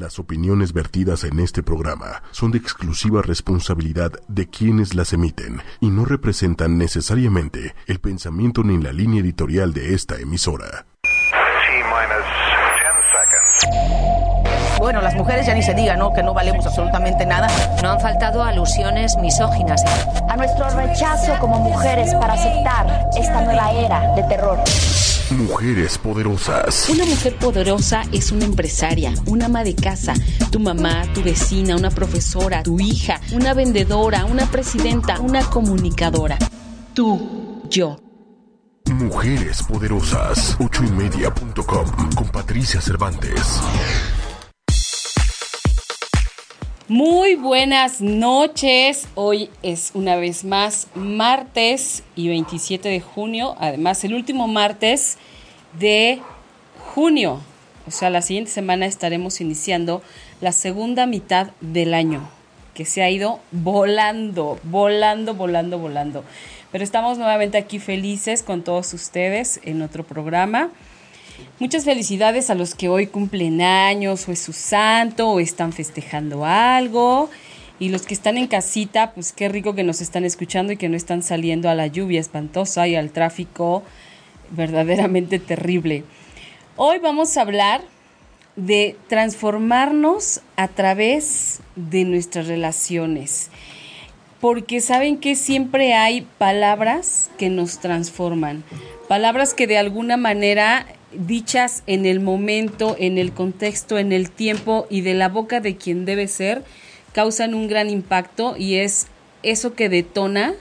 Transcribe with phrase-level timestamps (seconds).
[0.00, 5.90] Las opiniones vertidas en este programa son de exclusiva responsabilidad de quienes las emiten y
[5.90, 10.86] no representan necesariamente el pensamiento ni la línea editorial de esta emisora.
[14.78, 16.14] Bueno, las mujeres ya ni se diga, ¿no?
[16.14, 17.48] Que no valemos absolutamente nada.
[17.82, 19.84] No han faltado alusiones misóginas.
[20.30, 24.58] A nuestro rechazo como mujeres para aceptar esta nueva era de terror.
[25.30, 26.88] Mujeres poderosas.
[26.88, 30.14] Una mujer poderosa es una empresaria, una ama de casa,
[30.50, 36.36] tu mamá, tu vecina, una profesora, tu hija, una vendedora, una presidenta, una comunicadora.
[36.94, 38.00] Tú, yo.
[38.86, 40.56] Mujeres poderosas.
[40.58, 43.60] Ochoymedia.com con Patricia Cervantes.
[46.90, 49.06] Muy buenas noches.
[49.14, 53.54] Hoy es una vez más martes y 27 de junio.
[53.60, 55.16] Además, el último martes
[55.78, 56.20] de
[56.92, 57.38] junio.
[57.86, 60.02] O sea, la siguiente semana estaremos iniciando
[60.40, 62.28] la segunda mitad del año,
[62.74, 66.24] que se ha ido volando, volando, volando, volando.
[66.72, 70.70] Pero estamos nuevamente aquí felices con todos ustedes en otro programa.
[71.58, 76.44] Muchas felicidades a los que hoy cumplen años o es su santo o están festejando
[76.44, 77.30] algo.
[77.78, 80.88] Y los que están en casita, pues qué rico que nos están escuchando y que
[80.88, 83.82] no están saliendo a la lluvia espantosa y al tráfico
[84.50, 86.04] verdaderamente terrible.
[86.76, 87.82] Hoy vamos a hablar
[88.56, 93.50] de transformarnos a través de nuestras relaciones.
[94.40, 98.64] Porque saben que siempre hay palabras que nos transforman.
[99.08, 104.86] Palabras que de alguna manera dichas en el momento, en el contexto, en el tiempo
[104.90, 106.62] y de la boca de quien debe ser,
[107.12, 109.06] causan un gran impacto y es
[109.42, 110.54] eso que detona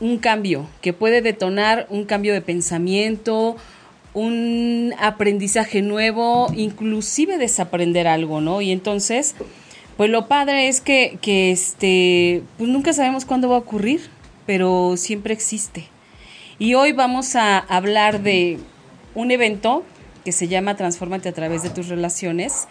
[0.00, 3.56] un cambio, que puede detonar un cambio de pensamiento,
[4.14, 8.60] un aprendizaje nuevo, inclusive desaprender algo, ¿no?
[8.60, 9.34] Y entonces,
[9.96, 14.08] pues lo padre es que, que este, pues nunca sabemos cuándo va a ocurrir,
[14.46, 15.86] pero siempre existe.
[16.58, 18.58] Y hoy vamos a hablar de
[19.16, 19.82] un evento
[20.24, 22.68] que se llama Transfórmate a través de tus relaciones,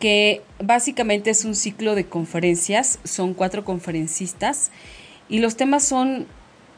[0.00, 4.70] que básicamente es un ciclo de conferencias, son cuatro conferencistas
[5.28, 6.26] y los temas son,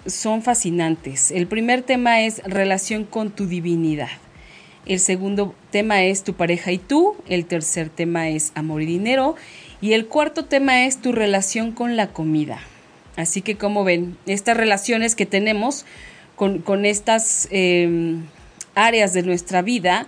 [0.06, 1.31] son fascinantes.
[1.31, 4.10] El primer tema es relación con tu divinidad.
[4.84, 7.15] El segundo tema es tu pareja y tú.
[7.28, 9.37] El tercer tema es amor y dinero.
[9.81, 12.59] Y el cuarto tema es tu relación con la comida.
[13.16, 15.84] Así que como ven, estas relaciones que tenemos
[16.37, 18.19] con, con estas eh,
[18.75, 20.07] áreas de nuestra vida,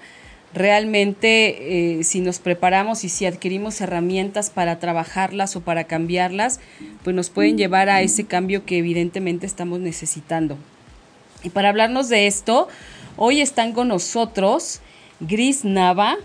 [0.54, 6.60] realmente eh, si nos preparamos y si adquirimos herramientas para trabajarlas o para cambiarlas,
[7.04, 10.58] pues nos pueden llevar a ese cambio que evidentemente estamos necesitando.
[11.42, 12.68] Y para hablarnos de esto,
[13.16, 14.80] hoy están con nosotros
[15.20, 16.16] Gris Nava,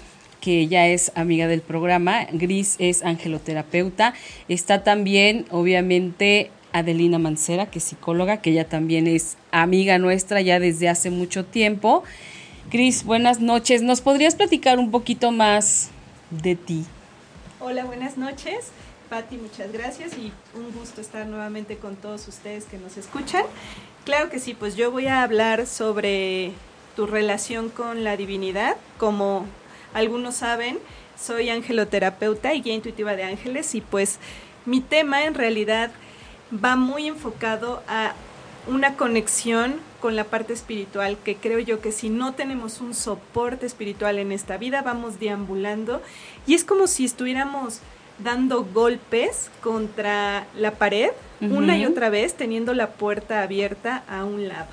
[0.42, 2.28] que ya es amiga del programa.
[2.32, 4.14] Gris es angeloterapeuta.
[4.48, 10.60] Está también, obviamente, Adelina Mancera, que es psicóloga, que ella también es amiga nuestra ya
[10.60, 12.04] desde hace mucho tiempo.
[12.70, 13.82] Cris, buenas noches.
[13.82, 15.90] ¿Nos podrías platicar un poquito más
[16.30, 16.86] de ti?
[17.60, 18.72] Hola, buenas noches.
[19.10, 23.44] Patti, muchas gracias y un gusto estar nuevamente con todos ustedes que nos escuchan.
[24.04, 26.52] Claro que sí, pues yo voy a hablar sobre
[26.96, 28.76] tu relación con la divinidad.
[28.98, 29.46] Como
[29.94, 30.78] algunos saben,
[31.18, 34.20] soy angeloterapeuta y guía intuitiva de ángeles y pues
[34.66, 35.92] mi tema en realidad
[36.52, 38.14] va muy enfocado a
[38.68, 43.66] una conexión con la parte espiritual que creo yo que si no tenemos un soporte
[43.66, 46.02] espiritual en esta vida vamos deambulando.
[46.46, 47.80] Y es como si estuviéramos
[48.20, 54.48] dando golpes contra la pared una y otra vez teniendo la puerta abierta a un
[54.48, 54.70] lado.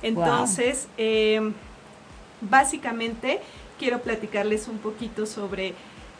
[0.00, 1.52] Entonces, em,
[2.40, 3.40] básicamente
[3.78, 5.74] quiero platicarles un poquito sobre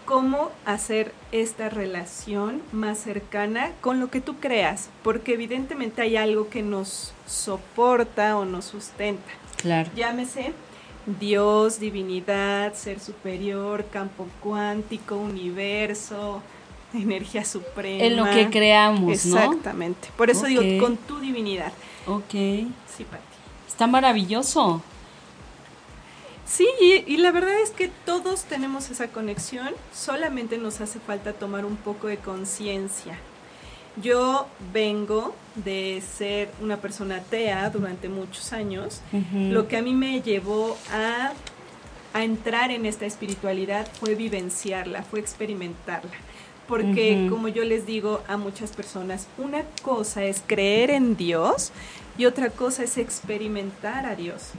[0.08, 6.48] cómo hacer esta relación más cercana con lo que tú creas, porque evidentemente hay algo
[6.48, 9.30] que nos soporta o nos sustenta.
[9.58, 9.91] Claro.
[9.94, 10.54] Llámese
[11.20, 16.41] Dios, divinidad, ser superior, campo cuántico, universo,
[16.94, 18.03] energía suprema.
[18.03, 20.09] En lo que creamos, Exactamente.
[20.16, 21.74] Por eso digo, con tu divinidad.
[22.06, 22.33] Ok.
[22.33, 23.22] Sí, Pati.
[23.68, 24.83] Está maravilloso.
[26.48, 26.66] Sí,
[27.06, 31.77] y, la verdad es que todos tenemos esa conexión, solamente nos hace falta tomar un
[31.77, 33.18] poco de conciencia.
[34.03, 39.03] Yo vengo de ser una persona atea durante muchos años.
[39.33, 41.33] Lo que a mí me llevó a,
[42.15, 46.12] a, entrar en esta espiritualidad fue vivenciarla, fue experimentarla.
[46.66, 51.72] Porque como yo les digo a muchas personas, una cosa es creer en Dios
[52.16, 54.53] y otra cosa es experimentar a Dios.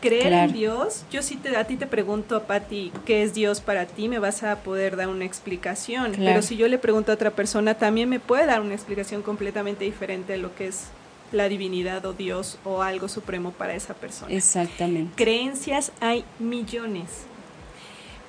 [0.00, 3.60] Creer en Dios, yo sí te, a ti te pregunto a Patti qué es Dios
[3.60, 6.12] para ti, me vas a poder dar una explicación.
[6.16, 9.84] Pero si yo le pregunto a otra persona, también me puede dar una explicación completamente
[9.84, 10.86] diferente de lo que es
[11.32, 14.32] la divinidad o Dios o algo supremo para esa persona.
[14.32, 15.12] Exactamente.
[15.16, 17.26] Creencias hay millones.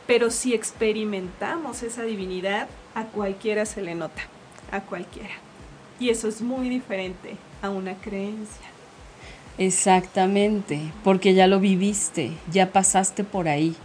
[0.06, 4.24] Pero si experimentamos esa divinidad, a cualquiera se le nota,
[4.72, 5.36] a cualquiera.
[6.00, 8.68] Y eso es muy diferente a una creencia.
[9.60, 13.76] Exactamente, porque ya lo viviste, ya pasaste por ahí.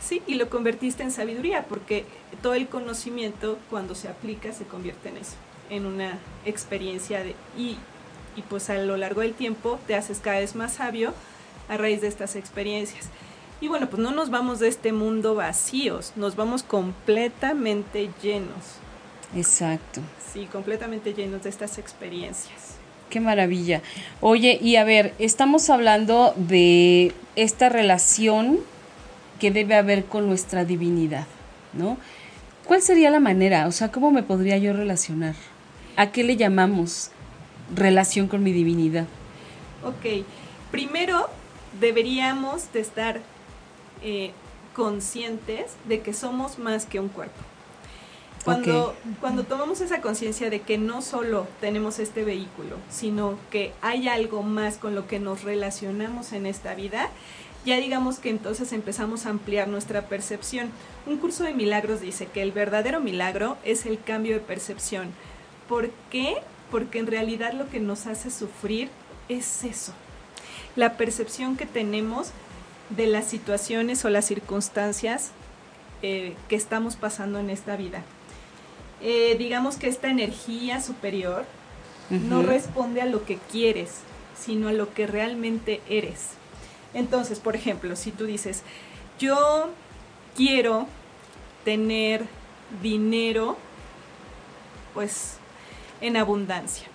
[0.00, 2.04] Sí, y lo convertiste en sabiduría, porque
[2.42, 5.34] todo el conocimiento cuando se aplica se convierte en eso,
[5.68, 7.76] en una experiencia de, y,
[8.36, 11.12] y pues a lo largo del tiempo te haces cada vez más sabio
[11.68, 13.06] a raíz de estas experiencias.
[13.60, 18.76] Y bueno, pues no nos vamos de este mundo vacíos, nos vamos completamente llenos.
[19.34, 20.02] Exacto.
[20.32, 22.75] Sí, completamente llenos de estas experiencias.
[23.10, 23.82] Qué maravilla.
[24.20, 28.58] Oye, y a ver, estamos hablando de esta relación
[29.38, 31.26] que debe haber con nuestra divinidad,
[31.72, 31.98] ¿no?
[32.66, 33.68] ¿Cuál sería la manera?
[33.68, 35.34] O sea, ¿cómo me podría yo relacionar?
[35.96, 37.10] ¿A qué le llamamos
[37.74, 39.06] relación con mi divinidad?
[39.84, 40.24] Ok,
[40.72, 41.28] primero
[41.80, 43.20] deberíamos de estar
[44.02, 44.32] eh,
[44.74, 47.40] conscientes de que somos más que un cuerpo.
[48.46, 54.06] Cuando, cuando tomamos esa conciencia de que no solo tenemos este vehículo, sino que hay
[54.06, 57.10] algo más con lo que nos relacionamos en esta vida,
[57.64, 60.70] ya digamos que entonces empezamos a ampliar nuestra percepción.
[61.06, 65.08] Un curso de milagros dice que el verdadero milagro es el cambio de percepción.
[65.68, 66.36] ¿Por qué?
[66.70, 68.88] Porque en realidad lo que nos hace sufrir
[69.28, 69.92] es eso.
[70.76, 72.30] La percepción que tenemos
[72.90, 75.32] de las situaciones o las circunstancias
[76.02, 78.04] eh, que estamos pasando en esta vida.
[79.08, 81.44] Eh, digamos que esta energía superior
[82.10, 84.00] no responde a lo que quieres,
[84.36, 86.30] sino a lo que realmente eres.
[86.92, 88.64] Entonces, por ejemplo, si tú dices,
[89.20, 89.70] yo
[90.34, 90.88] quiero
[91.64, 92.26] tener
[92.82, 93.56] dinero,
[94.92, 95.36] pues
[96.00, 96.88] en abundancia.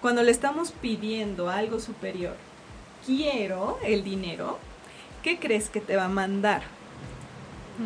[0.00, 2.36] Cuando le estamos pidiendo algo superior,
[3.04, 4.58] quiero el dinero,
[5.22, 6.62] ¿qué crees que te va a mandar?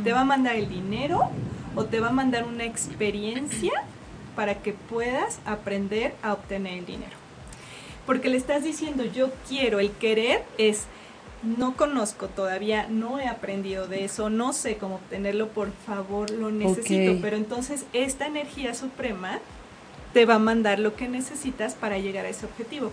[0.05, 1.33] ¿Te va a mandar el dinero
[1.75, 3.73] o te va a mandar una experiencia
[4.37, 7.17] para que puedas aprender a obtener el dinero.
[8.07, 10.87] Porque le estás diciendo yo quiero, el querer es
[11.43, 16.51] no conozco todavía, no he aprendido de eso, no sé cómo obtenerlo, por favor, lo
[16.51, 17.21] necesito.
[17.21, 19.41] Pero entonces esta energía suprema
[20.13, 22.93] te va a mandar lo que necesitas para llegar a ese objetivo.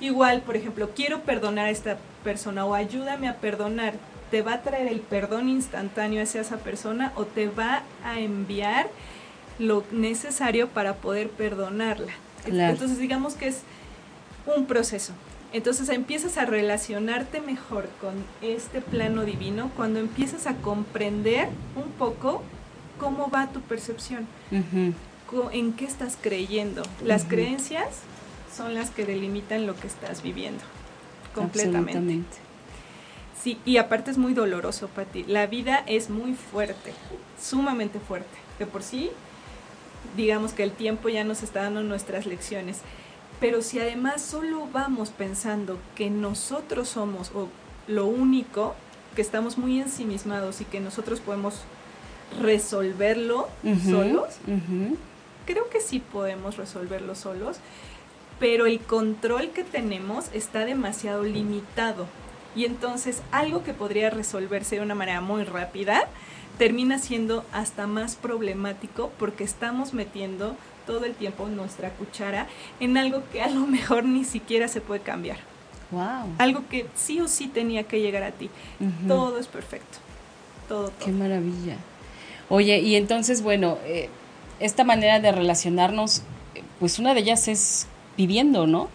[0.00, 3.94] Igual, por ejemplo, quiero perdonar a esta persona o ayúdame a perdonar
[4.30, 8.88] te va a traer el perdón instantáneo hacia esa persona o te va a enviar
[9.58, 12.12] lo necesario para poder perdonarla.
[12.46, 13.62] Entonces digamos que es
[14.46, 15.12] un proceso.
[15.52, 22.42] Entonces empiezas a relacionarte mejor con este plano divino cuando empiezas a comprender un poco
[22.98, 24.26] cómo va tu percepción,
[25.52, 26.82] en qué estás creyendo.
[27.04, 27.88] Las creencias
[28.54, 30.62] son las que delimitan lo que estás viviendo
[31.34, 32.38] completamente.
[33.46, 35.22] Sí, y aparte es muy doloroso, Pati.
[35.22, 36.92] La vida es muy fuerte,
[37.40, 38.36] sumamente fuerte.
[38.58, 39.12] De por sí,
[40.16, 42.80] digamos que el tiempo ya nos está dando nuestras lecciones.
[43.38, 47.46] Pero si además solo vamos pensando que nosotros somos o
[47.86, 48.74] lo único,
[49.14, 51.60] que estamos muy ensimismados y que nosotros podemos
[52.40, 53.48] resolverlo
[53.88, 54.38] solos,
[55.46, 57.58] creo que sí podemos resolverlo solos,
[58.40, 62.08] pero el control que tenemos está demasiado limitado
[62.56, 66.08] y entonces algo que podría resolverse de una manera muy rápida
[66.58, 72.46] termina siendo hasta más problemático porque estamos metiendo todo el tiempo nuestra cuchara
[72.80, 75.38] en algo que a lo mejor ni siquiera se puede cambiar.
[75.90, 76.34] Wow.
[76.38, 78.50] Algo que sí o sí tenía que llegar a ti.
[79.06, 79.98] Todo es perfecto.
[80.68, 81.76] Todo, Qué maravilla.
[82.48, 84.08] Oye, y entonces, bueno, eh,
[84.58, 86.22] esta manera de relacionarnos,
[86.54, 87.86] eh, pues una de ellas es
[88.16, 88.88] viviendo, ¿no?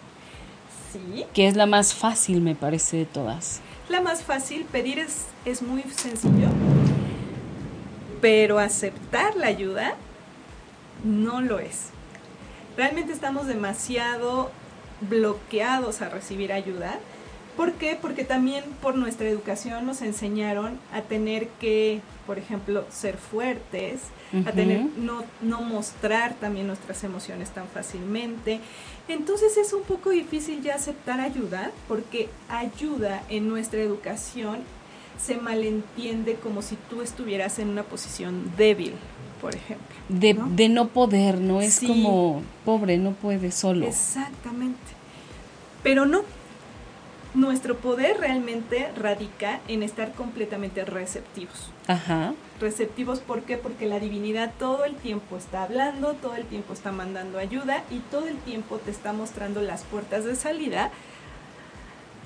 [1.32, 3.60] Que es la más fácil, me parece, de todas.
[3.88, 6.48] La más fácil, pedir es, es muy sencillo,
[8.20, 9.94] pero aceptar la ayuda
[11.04, 11.88] no lo es.
[12.76, 14.50] Realmente estamos demasiado
[15.00, 16.98] bloqueados a recibir ayuda.
[17.56, 17.98] ¿Por qué?
[18.00, 24.00] Porque también por nuestra educación nos enseñaron a tener que, por ejemplo, ser fuertes,
[24.46, 28.60] a tener, no, no mostrar también nuestras emociones tan fácilmente.
[29.08, 34.60] Entonces es un poco difícil ya aceptar ayuda porque ayuda en nuestra educación
[35.20, 38.94] se malentiende como si tú estuvieras en una posición débil,
[39.40, 39.94] por ejemplo.
[40.08, 41.60] De no, de no poder, ¿no?
[41.60, 43.86] Es como pobre, no puede solo.
[43.86, 44.78] Exactamente.
[45.82, 46.22] Pero no.
[47.34, 51.70] Nuestro poder realmente radica en estar completamente receptivos.
[51.86, 52.34] Ajá.
[52.60, 53.56] Receptivos, ¿por qué?
[53.56, 57.98] Porque la divinidad todo el tiempo está hablando, todo el tiempo está mandando ayuda y
[58.10, 60.90] todo el tiempo te está mostrando las puertas de salida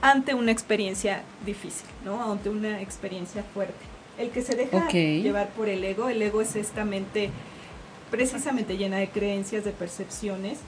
[0.02, 2.32] ante una experiencia difícil, ¿no?
[2.32, 3.84] Ante una experiencia fuerte.
[4.18, 7.30] El que se deja llevar por el ego, el ego es esta mente
[8.10, 10.58] precisamente llena de creencias, de percepciones,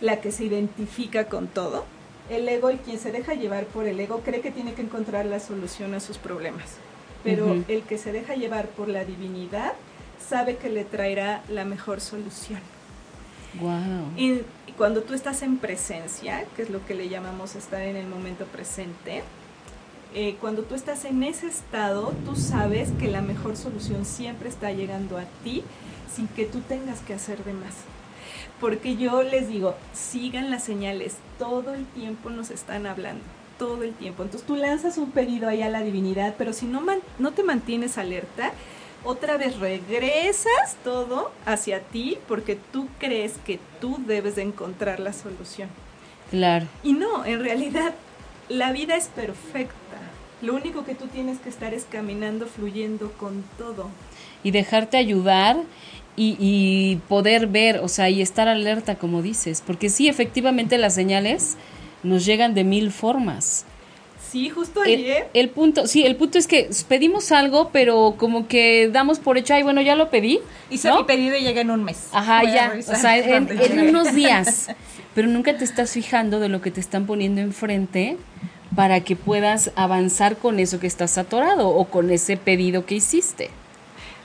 [0.00, 1.84] la que se identifica con todo.
[2.30, 5.26] El ego, el quien se deja llevar por el ego, cree que tiene que encontrar
[5.26, 6.76] la solución a sus problemas.
[7.24, 9.74] Pero el que se deja llevar por la divinidad
[10.26, 12.60] sabe que le traerá la mejor solución.
[13.60, 14.12] Wow.
[14.16, 14.42] Y
[14.76, 18.44] cuando tú estás en presencia, que es lo que le llamamos estar en el momento
[18.46, 19.22] presente,
[20.14, 24.72] eh, cuando tú estás en ese estado, tú sabes que la mejor solución siempre está
[24.72, 25.62] llegando a ti
[26.14, 27.74] sin que tú tengas que hacer de más.
[28.60, 33.22] Porque yo les digo, sigan las señales, todo el tiempo nos están hablando,
[33.58, 34.22] todo el tiempo.
[34.22, 37.42] Entonces tú lanzas un pedido ahí a la divinidad, pero si no, man- no te
[37.42, 38.52] mantienes alerta,
[39.02, 45.14] otra vez regresas todo hacia ti porque tú crees que tú debes de encontrar la
[45.14, 45.70] solución.
[46.30, 46.66] Claro.
[46.84, 47.94] Y no, en realidad
[48.50, 49.74] la vida es perfecta.
[50.42, 53.88] Lo único que tú tienes que estar es caminando, fluyendo con todo.
[54.42, 55.56] Y dejarte ayudar
[56.20, 59.62] y, y poder ver, o sea, y estar alerta, como dices.
[59.66, 61.56] Porque sí, efectivamente las señales
[62.02, 63.64] nos llegan de mil formas.
[64.30, 65.28] Sí, justo El, ayer.
[65.32, 69.54] el punto, sí, el punto es que pedimos algo, pero como que damos por hecho,
[69.54, 70.40] ay, bueno, ya lo pedí.
[70.68, 70.98] Hice ¿no?
[70.98, 72.08] mi pedido y llega en un mes.
[72.12, 74.68] Ajá, Voy ya, o sea, en, en unos días.
[75.14, 78.18] Pero nunca te estás fijando de lo que te están poniendo enfrente
[78.76, 83.50] para que puedas avanzar con eso que estás atorado o con ese pedido que hiciste.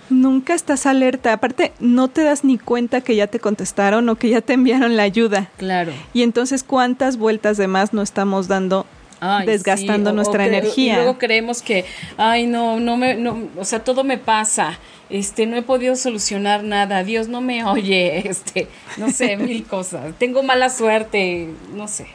[0.09, 1.33] Nunca estás alerta.
[1.33, 4.95] Aparte, no te das ni cuenta que ya te contestaron o que ya te enviaron
[4.95, 5.49] la ayuda.
[5.57, 5.91] Claro.
[6.13, 8.85] Y entonces, ¿cuántas vueltas de más no estamos dando
[9.19, 10.93] Ay, desgastando sí, o- o nuestra energía?
[10.93, 11.85] Y luego creemos que,
[12.17, 14.77] ay, no, no me, no, o sea, todo me pasa.
[15.09, 17.03] Este, no he podido solucionar nada.
[17.03, 18.23] Dios no me oye.
[18.29, 20.13] Este, no sé, mil cosas.
[20.17, 21.49] Tengo mala suerte.
[21.73, 22.07] No sé.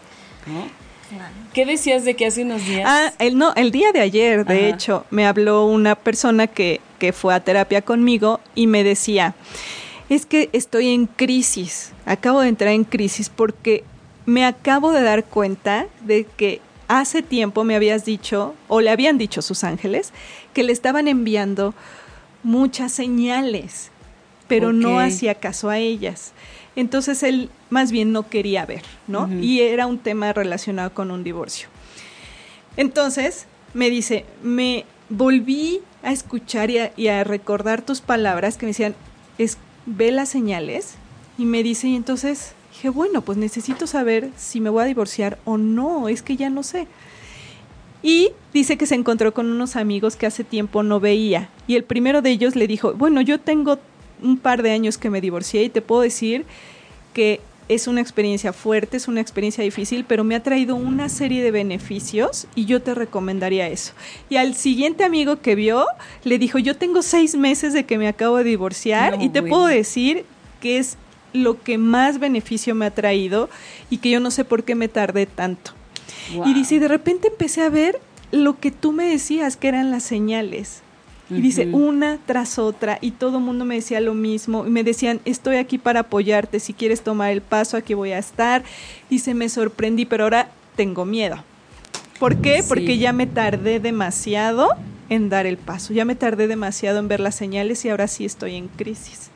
[0.46, 0.64] ¿no?
[1.52, 2.88] ¿Qué decías de que hace unos días?
[2.88, 4.68] Ah, el, no, el día de ayer, de Ajá.
[4.68, 9.34] hecho, me habló una persona que, que fue a terapia conmigo y me decía,
[10.08, 13.84] es que estoy en crisis, acabo de entrar en crisis porque
[14.26, 19.18] me acabo de dar cuenta de que hace tiempo me habías dicho, o le habían
[19.18, 20.12] dicho sus ángeles,
[20.52, 21.74] que le estaban enviando
[22.42, 23.90] muchas señales,
[24.48, 26.32] pero no hacía caso a ellas.
[26.80, 29.28] Entonces él más bien no quería ver, ¿no?
[29.40, 31.68] Y era un tema relacionado con un divorcio.
[32.76, 38.64] Entonces me dice, me volví a escuchar y a, y a recordar tus palabras que
[38.64, 38.94] me decían,
[39.36, 40.94] es, ve las señales.
[41.36, 45.38] Y me dice, y entonces dije, bueno, pues necesito saber si me voy a divorciar
[45.44, 46.86] o no, es que ya no sé.
[48.02, 51.50] Y dice que se encontró con unos amigos que hace tiempo no veía.
[51.66, 53.78] Y el primero de ellos le dijo, bueno, yo tengo
[54.22, 56.44] un par de años que me divorcié y te puedo decir
[57.12, 61.40] que es una experiencia fuerte, es una experiencia difícil, pero me ha traído una serie
[61.40, 63.92] de beneficios y yo te recomendaría eso.
[64.28, 65.86] Y al siguiente amigo que vio,
[66.24, 69.40] le dijo, yo tengo seis meses de que me acabo de divorciar No, y te
[69.40, 69.54] bueno.
[69.54, 70.24] puedo decir
[70.60, 70.96] que es
[71.32, 73.48] lo que más beneficio me ha traído
[73.88, 75.70] y que yo no sé por qué me tardé tanto.
[76.34, 76.48] Wow.
[76.48, 78.00] Y dice, de repente empecé a ver
[78.32, 80.82] lo que tú me decías que eran las señales.
[81.30, 84.82] Y dice, una tras otra, y todo el mundo me decía lo mismo, y me
[84.82, 88.64] decían, estoy aquí para apoyarte, si quieres tomar el paso, aquí voy a estar.
[89.08, 91.44] Dice, me sorprendí, pero ahora tengo miedo.
[92.18, 92.62] ¿Por qué?
[92.62, 92.68] Sí.
[92.68, 94.68] Porque ya me tardé demasiado
[95.08, 98.24] en dar el paso, ya me tardé demasiado en ver las señales y ahora sí
[98.24, 99.30] estoy en crisis.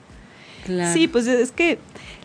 [0.64, 0.92] Claro.
[0.92, 1.78] Sí, pues es que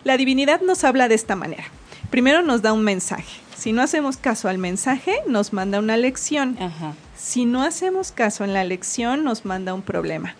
[0.04, 1.64] la divinidad nos habla de esta manera.
[2.10, 3.40] Primero nos da un mensaje.
[3.56, 6.56] Si no hacemos caso al mensaje, nos manda una lección.
[6.58, 6.94] Ajá.
[7.20, 10.34] Si no hacemos caso en la lección, nos manda un problema.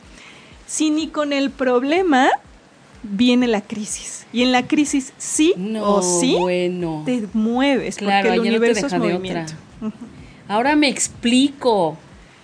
[0.67, 2.29] Si ni con el problema
[3.03, 4.27] viene la crisis.
[4.33, 7.03] Y en la crisis sí No, o sí bueno.
[7.05, 9.53] te mueves, Claro, porque el ya no te universo es movimiento.
[10.49, 11.97] Ahora me explico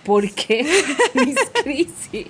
[0.03, 0.65] por qué
[1.13, 2.27] mis crisis.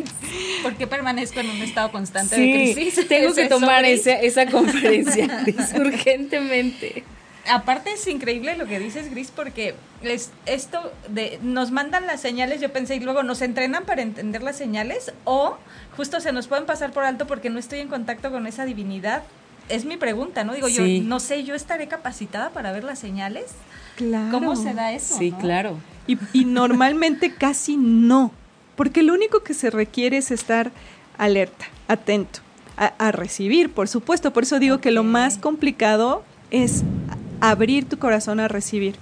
[0.63, 3.07] ¿Por qué permanezco en un estado constante Sí, de crisis?
[3.07, 3.99] tengo ¿Es que tomar Gris?
[4.07, 5.43] esa, esa conferencia
[5.77, 7.03] urgentemente.
[7.49, 12.61] Aparte es increíble lo que dices, Gris, porque es esto de nos mandan las señales,
[12.61, 15.57] yo pensé, y luego nos entrenan para entender las señales, o
[15.95, 19.23] justo se nos pueden pasar por alto porque no estoy en contacto con esa divinidad.
[19.69, 20.53] Es mi pregunta, ¿no?
[20.53, 20.99] Digo, Sí.
[21.01, 23.45] yo no sé, ¿yo estaré capacitada para ver las señales?
[23.95, 24.31] Claro.
[24.31, 25.17] ¿Cómo se da eso?
[25.17, 25.37] Sí, no?
[25.39, 25.77] claro.
[26.05, 28.31] Y, y normalmente casi no,
[28.75, 30.71] porque lo único que se requiere es estar
[31.17, 32.39] alerta, atento,
[32.77, 34.31] a, a recibir, por supuesto.
[34.31, 36.83] Por eso digo que lo más complicado es
[37.41, 38.95] abrir tu corazón a recibir.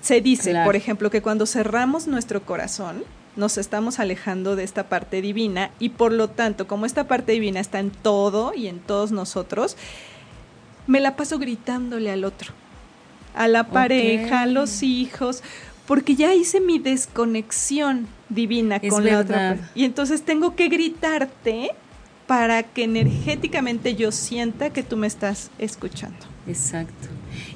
[0.00, 0.64] se dice, Claro.
[0.66, 3.02] por ejemplo, que cuando cerramos nuestro corazón,
[3.36, 7.60] nos estamos alejando de esta parte divina y por lo tanto, como esta parte divina
[7.60, 9.76] está en todo y en todos nosotros,
[10.86, 12.52] me la paso gritándole al otro,
[13.34, 15.42] a la pareja, a los hijos,
[15.86, 19.70] porque ya hice mi desconexión divina Es con la otra persona.
[19.74, 21.70] Y entonces tengo que gritarte
[22.26, 26.18] para que energéticamente yo sienta que tú me estás escuchando.
[26.46, 27.08] Exacto.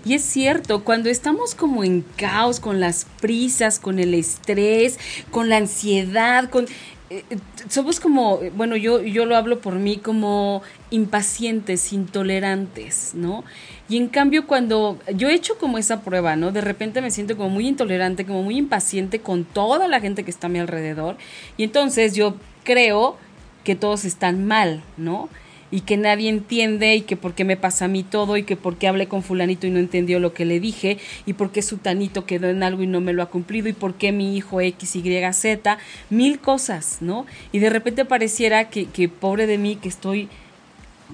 [0.05, 4.99] Y es cierto, cuando estamos como en caos, con las prisas, con el estrés,
[5.31, 6.67] con la ansiedad, con
[7.13, 7.37] eh, eh,
[7.69, 13.45] somos como, bueno, yo yo lo hablo por mí como impacientes, intolerantes, ¿no?
[13.87, 16.53] Y en cambio cuando yo he hecho como esa prueba, ¿no?
[16.53, 20.31] De repente me siento como muy intolerante, como muy impaciente con toda la gente que
[20.31, 21.19] está a mi alrededor
[21.59, 23.19] y entonces yo creo
[23.63, 25.29] que todos están mal, ¿no?
[25.73, 28.57] Y que nadie entiende y que por qué me pasa a mí todo y que
[28.57, 31.63] por qué hablé con fulanito y no entendió lo que le dije y por qué
[31.63, 34.61] sutanito quedó en algo y no me lo ha cumplido y por qué mi hijo
[34.61, 35.79] X, Y, Z,
[36.11, 37.27] mil cosas, ¿no?
[37.53, 40.29] Y de repente pareciera que, que pobre de mí que estoy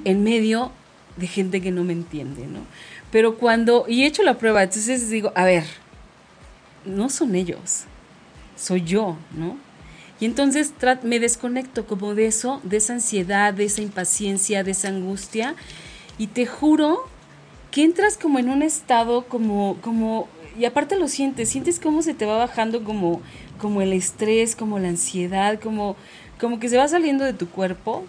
[0.05, 0.73] en medio
[1.17, 2.61] de gente que no me entiende, ¿no?
[3.13, 5.65] Pero cuando, y he hecho la prueba, entonces digo, a ver,
[6.85, 7.85] no son ellos,
[8.57, 9.57] soy yo, ¿no?
[10.21, 10.73] Y entonces
[11.03, 15.55] me desconecto como de eso, de esa ansiedad, de esa impaciencia, de esa angustia.
[16.19, 17.05] Y te juro
[17.71, 22.15] que entras como en un estado como, como, y aparte lo sientes, sientes cómo se
[22.15, 23.23] te va bajando como,
[23.59, 25.97] como el estrés, como la ansiedad, como,
[26.41, 28.05] como que se va saliendo de tu cuerpo.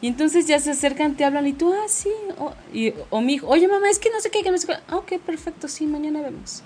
[0.00, 3.34] Y entonces ya se acercan, te hablan y tú, ah, sí, o, y, o mi
[3.34, 4.74] hijo, oye mamá, es que no sé qué, que no sé qué.
[4.86, 6.62] Ah, ok, perfecto, sí, mañana vemos.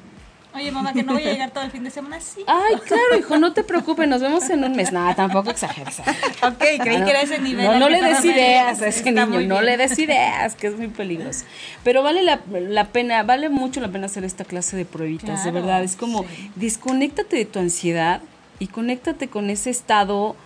[0.54, 2.21] Oye, mamá, que no voy a llegar todo el fin de semana.
[2.21, 2.44] Sí.
[2.47, 4.92] Ay, claro, hijo, no te preocupes, nos vemos en un mes.
[4.92, 6.00] Nada, tampoco exageres.
[6.42, 7.64] Ok, creí que era ese nivel.
[7.64, 10.88] No, no le des ideas a ese niño, no le des ideas, que es muy
[10.88, 11.44] peligroso.
[11.85, 15.50] Pero vale la, la pena, vale mucho la pena hacer esta clase de pruebitas, de
[15.50, 15.82] verdad.
[15.82, 16.50] Es como, sí.
[16.56, 18.21] desconéctate de tu ansiedad
[18.59, 20.37] y conéctate con ese estado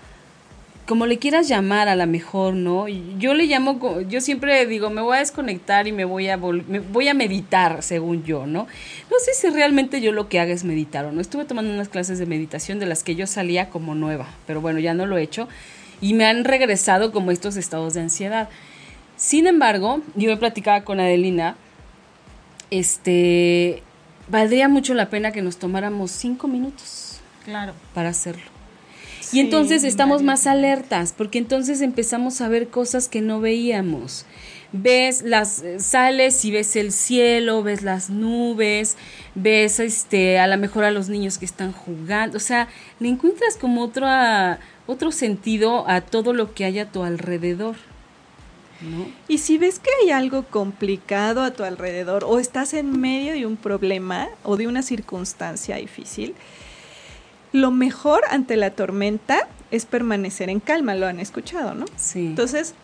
[0.86, 2.86] como le quieras llamar a la mejor, ¿no?
[3.18, 6.78] Yo le llamo, yo siempre digo, me voy a desconectar y me voy a me
[6.78, 8.68] voy a meditar, según yo, ¿no?
[9.10, 11.20] No sé si realmente yo lo que haga es meditar o no.
[11.20, 14.78] Estuve tomando unas clases de meditación de las que yo salía como nueva, pero bueno,
[14.78, 15.49] ya no lo he hecho
[16.00, 18.49] y me han regresado como estos estados de ansiedad.
[19.16, 21.56] Sin embargo, yo me platicaba con Adelina,
[22.70, 23.82] este,
[24.28, 27.72] valdría mucho la pena que nos tomáramos cinco minutos Claro.
[27.94, 28.55] para hacerlo.
[29.26, 30.26] Sí, y entonces estamos vale.
[30.26, 34.25] más alertas, porque entonces empezamos a ver cosas que no veíamos.
[34.73, 38.97] Ves las eh, sales y ves el cielo, ves las nubes,
[39.34, 42.69] ves este a lo mejor a los niños que están jugando, o sea,
[43.00, 44.06] le encuentras como otro
[44.86, 47.76] otro sentido a todo lo que hay a tu alrededor.
[48.80, 49.06] ¿No?
[49.26, 53.47] Y si ves que hay algo complicado a tu alrededor o estás en medio de
[53.47, 56.34] un problema o de una circunstancia difícil,
[57.56, 61.86] lo mejor ante la tormenta es permanecer en calma, lo han escuchado, ¿no?
[61.97, 62.26] Sí.
[62.26, 62.75] Entonces,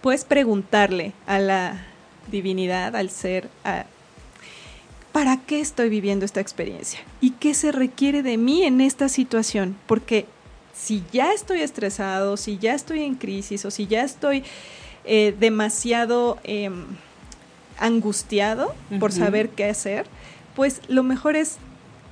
[0.00, 1.86] puedes preguntarle a la
[2.30, 3.84] divinidad, al ser, a,
[5.12, 7.00] ¿para qué estoy viviendo esta experiencia?
[7.20, 9.76] ¿Y qué se requiere de mí en esta situación?
[9.86, 10.24] Porque
[10.74, 14.44] si ya estoy estresado, si ya estoy en crisis o si ya estoy
[15.04, 16.70] eh, demasiado eh,
[17.78, 20.06] angustiado por saber qué hacer,
[20.56, 21.58] pues lo mejor es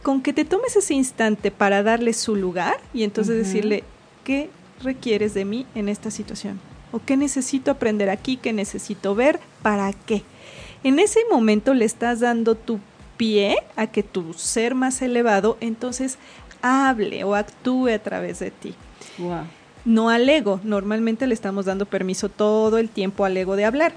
[0.02, 3.84] con que te tomes ese instante para darle su lugar y entonces decirle,
[4.24, 4.50] ¿qué
[4.82, 6.60] requieres de mí en esta situación?
[6.92, 8.36] ¿O qué necesito aprender aquí?
[8.36, 9.40] ¿Qué necesito ver?
[9.62, 10.22] ¿Para qué?
[10.84, 12.80] En ese momento le estás dando tu
[13.16, 16.18] pie a que tu ser más elevado entonces
[16.62, 18.74] hable o actúe a través de ti.
[19.18, 19.44] Wow.
[19.84, 23.92] No al ego, normalmente le estamos dando permiso todo el tiempo al ego de hablar.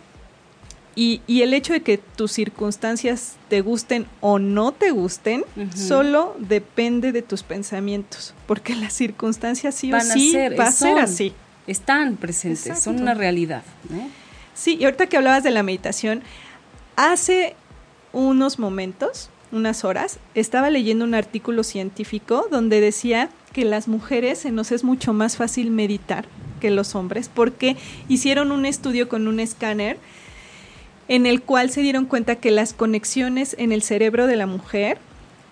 [0.96, 6.36] Y, y el hecho de que tus circunstancias te gusten o no te gusten, solo
[6.40, 10.72] depende de tus pensamientos, porque las circunstancias sí Van o a sí ser, va a
[10.72, 11.34] ser así.
[11.68, 14.10] Están presentes, son una realidad, ¿no?
[14.54, 16.24] Sí, y ahorita que hablabas de la meditación,
[16.98, 17.56] hace
[18.12, 24.52] unos momentos, unas horas, estaba leyendo un artículo científico donde decía que las mujeres se
[24.52, 26.26] nos es mucho más fácil meditar
[26.60, 27.76] que los hombres porque
[28.08, 29.98] hicieron un estudio con un escáner
[31.12, 34.98] en el cual se dieron cuenta que las conexiones en el cerebro de la mujer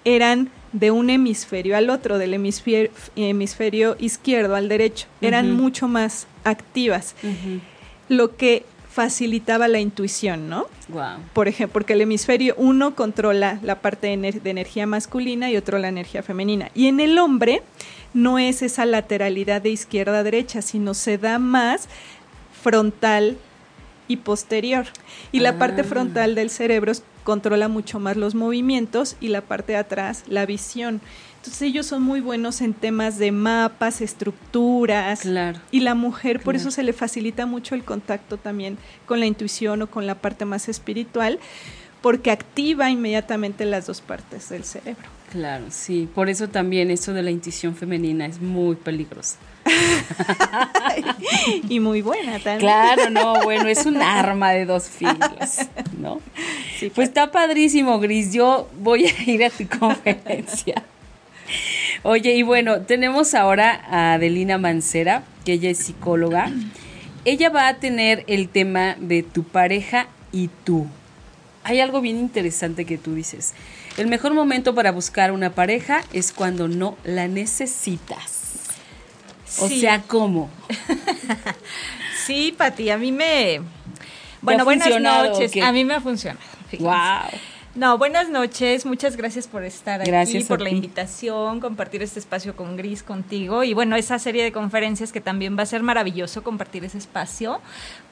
[0.05, 6.27] eran de un hemisferio al otro, del hemisferio, hemisferio izquierdo al derecho, eran mucho más
[6.45, 7.13] activas
[8.07, 10.67] lo que facilitaba la intuición, ¿no?
[10.87, 11.17] Wow.
[11.33, 15.57] Por ejemplo, porque el hemisferio uno controla la parte de, ener- de energía masculina y
[15.57, 16.71] otro la energía femenina.
[16.73, 17.61] Y en el hombre
[18.13, 21.87] no es esa lateralidad de izquierda a derecha, sino se da más
[22.63, 23.37] frontal
[24.09, 24.85] y posterior.
[25.31, 25.85] Y la parte Ah.
[25.85, 26.91] frontal del cerebro
[27.23, 30.99] controla mucho más los movimientos y la parte de atrás la visión.
[31.37, 35.21] Entonces ellos son muy buenos en temas de mapas, estructuras.
[35.21, 35.59] Claro.
[35.71, 39.81] Y la mujer, por eso se le facilita mucho el contacto también con la intuición
[39.83, 41.39] o con la parte más espiritual,
[42.01, 45.03] porque activa inmediatamente las dos partes del cerebro.
[45.31, 46.09] Claro, sí.
[46.13, 49.35] Por eso también eso de la intuición femenina es muy peligroso.
[51.69, 52.59] y muy buena también.
[52.59, 56.21] Claro, no, bueno, es un arma de dos filos, ¿no?
[56.77, 58.33] Sí, Pues está padrísimo, Gris.
[58.33, 60.83] Yo voy a ir a tu conferencia.
[62.03, 66.51] Oye, y bueno, tenemos ahora a Adelina Mancera, que ella es psicóloga.
[67.25, 70.87] Ella va a tener el tema de tu pareja y tú.
[71.63, 73.53] Hay algo bien interesante que tú dices.
[73.97, 78.48] El mejor momento para buscar una pareja es cuando no la necesitas.
[79.59, 80.49] O sea, ¿cómo?
[82.25, 83.61] Sí, Pati, a mí me...
[84.41, 85.51] Bueno, buenas noches.
[85.63, 86.45] A mí me ha funcionado.
[86.69, 86.83] fíjense.
[86.83, 87.39] Wow.
[87.75, 88.85] No, buenas noches.
[88.85, 90.75] Muchas gracias por estar Gracias aquí, por la ti.
[90.75, 95.57] invitación, compartir este espacio con Gris contigo y bueno, esa serie de conferencias que también
[95.57, 97.61] va a ser maravilloso compartir ese espacio,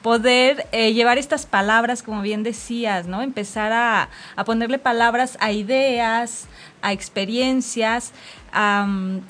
[0.02, 3.20] poder eh, llevar estas palabras, como bien decías, ¿no?
[3.20, 6.46] Empezar a, a ponerle palabras a ideas,
[6.80, 8.12] a experiencias,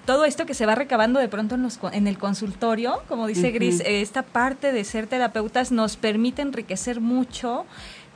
[0.04, 3.50] todo esto que se va recabando de pronto en, los, en el consultorio, como dice
[3.50, 7.66] Gris, eh, esta parte de ser terapeutas nos permite enriquecer mucho.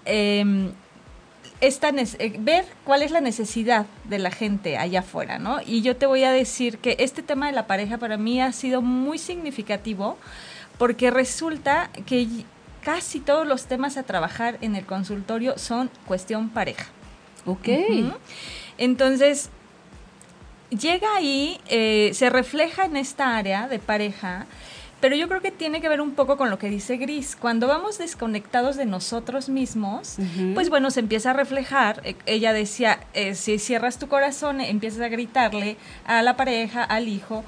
[0.05, 0.71] em,
[1.61, 5.61] esta eh, ver cuál es la necesidad de la gente allá afuera, ¿no?
[5.65, 8.53] Y yo te voy a decir que este tema de la pareja para mí ha
[8.53, 10.19] sido muy significativo
[10.77, 12.27] porque resulta que
[12.83, 16.87] casi todos los temas a trabajar en el consultorio son cuestión pareja.
[17.47, 17.69] Ok.
[18.79, 19.51] Entonces,
[20.79, 24.47] llega ahí, eh, se refleja en esta área de pareja,
[25.03, 27.35] pero yo creo que tiene que ver un poco con lo que dice Gris.
[27.35, 30.17] Cuando vamos desconectados de nosotros mismos,
[30.55, 32.01] pues bueno, se empieza a reflejar.
[32.05, 36.85] Eh, Ella decía, eh, si cierras tu corazón, eh, empiezas a gritarle a la pareja,
[36.85, 37.43] al hijo.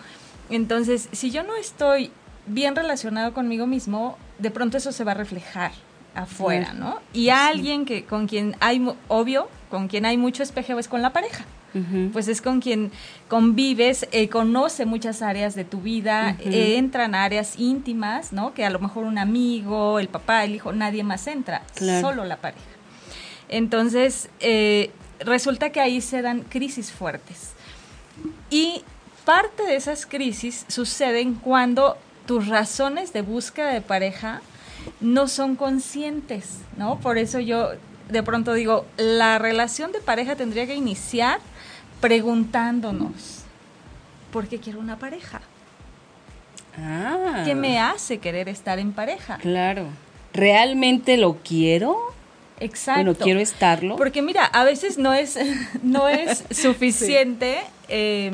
[0.51, 2.11] Entonces, si yo no estoy
[2.47, 5.71] bien relacionado conmigo mismo, de pronto eso se va a reflejar
[6.15, 6.73] afuera.
[6.73, 7.01] ¿no?
[7.13, 11.13] Y alguien que con quien hay, obvio, con quien hay mucho espejeo es con la
[11.13, 11.45] pareja.
[12.13, 12.93] Pues es con quien
[13.27, 18.55] convives, eh, conoce muchas áreas de tu vida, eh, entran a áreas íntimas, ¿no?
[18.55, 22.01] Que a lo mejor un amigo, el papá, el hijo, nadie más entra, Claro.
[22.11, 22.63] solo la pareja.
[23.49, 27.55] Entonces, eh, resulta que ahí se dan crisis fuertes.
[28.51, 28.83] Y
[29.25, 31.97] parte de esas crisis suceden cuando
[32.27, 34.43] tus razones de búsqueda de pareja
[35.01, 36.99] no son conscientes, ¿no?
[37.01, 37.73] Por eso yo
[38.09, 41.41] de pronto digo, la relación de pareja tendría que iniciar
[42.01, 43.45] preguntándonos,
[44.33, 45.41] ¿por qué quiero una pareja?
[46.79, 47.43] Ah.
[47.45, 49.39] ¿Qué me hace querer estar en pareja?
[49.39, 49.87] Claro.
[50.33, 51.97] ¿Realmente lo quiero?
[52.61, 53.03] Exacto.
[53.03, 53.97] Bueno, quiero estarlo.
[53.97, 55.39] Porque mira, a veces no es,
[55.83, 58.33] no es suficiente eh,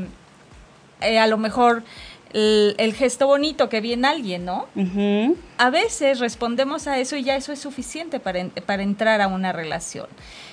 [1.01, 1.83] eh, a lo mejor
[2.33, 4.67] el, el gesto bonito que vi en alguien, ¿no?
[5.59, 9.27] A veces respondemos a eso y ya eso es suficiente para, en- para entrar a
[9.29, 10.07] una relación.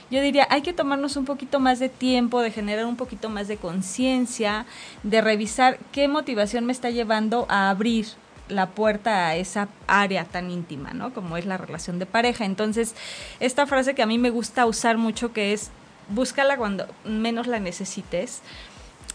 [0.10, 3.48] Yo diría, hay que tomarnos un poquito más de tiempo, de generar un poquito más
[3.48, 4.66] de conciencia,
[5.04, 8.08] de revisar qué motivación me está llevando a abrir
[8.48, 11.14] la puerta a esa área tan íntima, ¿no?
[11.14, 12.46] Como es la relación de pareja.
[12.46, 12.96] Entonces,
[13.42, 15.70] esta frase que a mí me gusta usar mucho, que es,
[16.08, 18.42] búscala cuando menos la necesites,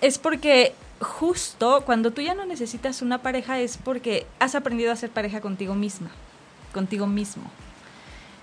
[0.02, 4.96] es porque justo cuando tú ya no necesitas una pareja es porque has aprendido a
[4.96, 6.10] ser pareja contigo misma,
[6.72, 7.44] contigo mismo.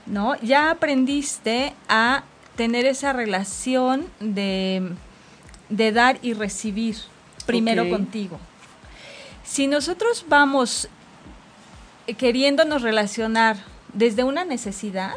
[0.05, 0.35] ¿No?
[0.41, 2.23] Ya aprendiste a
[2.55, 4.91] tener esa relación de,
[5.69, 6.97] de dar y recibir
[7.45, 8.39] primero contigo.
[9.43, 10.87] Si nosotros vamos
[12.17, 13.57] queriéndonos relacionar
[13.93, 15.13] desde una necesidad,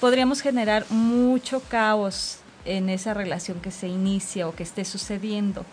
[0.00, 5.64] podríamos generar mucho caos en esa relación que se inicia o que esté sucediendo.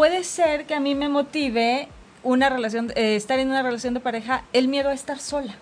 [0.00, 1.86] Puede ser que a mí me motive
[2.22, 5.56] una relación, eh, estar en una relación de pareja, el miedo a estar sola.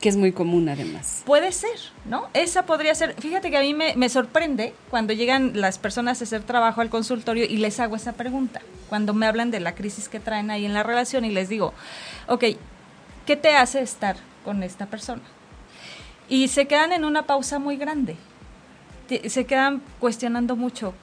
[0.00, 1.22] Que es muy común además.
[1.26, 2.26] Puede ser, ¿no?
[2.34, 3.14] Esa podría ser.
[3.20, 6.90] Fíjate que a mí me, me sorprende cuando llegan las personas a hacer trabajo al
[6.90, 8.62] consultorio y les hago esa pregunta.
[8.88, 11.72] Cuando me hablan de la crisis que traen ahí en la relación y les digo,
[12.26, 12.46] ok,
[13.26, 15.22] ¿qué te hace estar con esta persona?
[16.28, 18.16] Y se quedan en una pausa muy grande.
[19.28, 20.94] Se quedan cuestionando mucho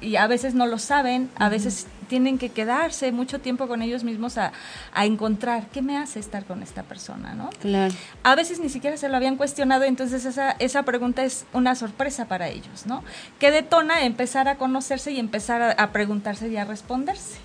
[0.00, 4.04] y a veces no lo saben, a veces tienen que quedarse mucho tiempo con ellos
[4.04, 4.52] mismos a,
[4.92, 7.50] a encontrar qué me hace estar con esta persona, ¿no?
[7.60, 7.94] Claro.
[8.22, 12.26] a veces ni siquiera se lo habían cuestionado, entonces esa, esa pregunta es una sorpresa
[12.26, 13.04] para ellos, ¿no?
[13.38, 17.38] Que detona empezar a conocerse y empezar a, a preguntarse y a responderse.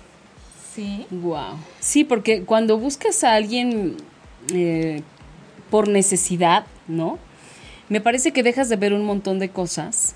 [0.74, 1.06] Sí.
[1.10, 1.58] Wow.
[1.80, 3.96] Sí, porque cuando buscas a alguien
[4.54, 5.02] eh,
[5.70, 7.18] por necesidad, ¿no?
[7.88, 10.14] me parece que dejas de ver un montón de cosas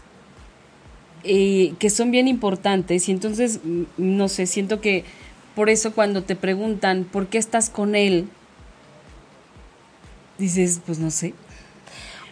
[1.25, 5.05] eh, que son bien importantes y entonces, mm, no sé, siento que
[5.55, 8.29] por eso cuando te preguntan por qué estás con él,
[10.39, 11.35] dices, pues no sé.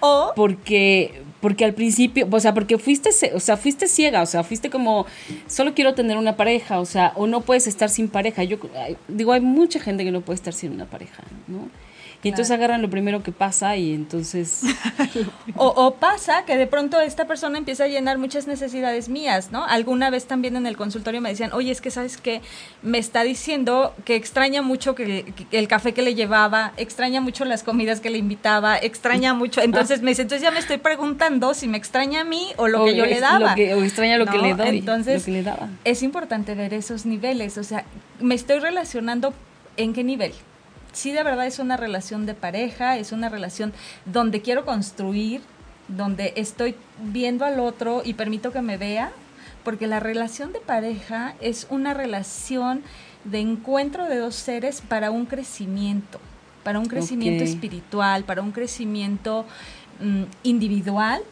[0.01, 4.43] O Porque, porque al principio, o sea, porque fuiste, o sea, fuiste ciega, o sea,
[4.43, 5.07] fuiste como,
[5.47, 8.43] solo quiero tener una pareja, o sea, o no puedes estar sin pareja.
[8.45, 8.59] Yo
[9.09, 11.69] digo, hay mucha gente que no puede estar sin una pareja, ¿no?
[12.23, 14.61] Y entonces agarran lo primero que pasa y entonces,
[15.57, 19.65] O, o pasa que de pronto esta persona empieza a llenar muchas necesidades mías, ¿no?
[19.65, 22.43] Alguna vez también en el consultorio me decían, oye, es que sabes que
[22.83, 27.45] me está diciendo que extraña mucho que, que el café que le llevaba, extraña mucho
[27.47, 29.61] las comidas que le invitaba, extraña mucho.
[29.63, 32.85] Entonces me dice, entonces ya me estoy preguntando si me extraña a mí o lo
[32.85, 33.51] que yo le daba.
[33.51, 35.69] lo que- o extraña lo que le doy, Entonces, lo que le daba.
[35.85, 37.85] es importante ver esos niveles, o sea,
[38.21, 39.33] me estoy relacionando
[39.79, 40.33] en qué nivel.
[40.93, 43.73] Sí, de verdad es una relación de pareja, es una relación
[44.07, 45.41] donde quiero construir,
[45.89, 49.13] donde estoy viendo al otro y permito que me vea,
[49.65, 52.83] porque la relación de pareja es una relación
[53.25, 56.21] de encuentro de dos seres para un crecimiento,
[56.63, 59.45] para un crecimiento espiritual, para un crecimiento
[60.01, 61.23] mm, individual,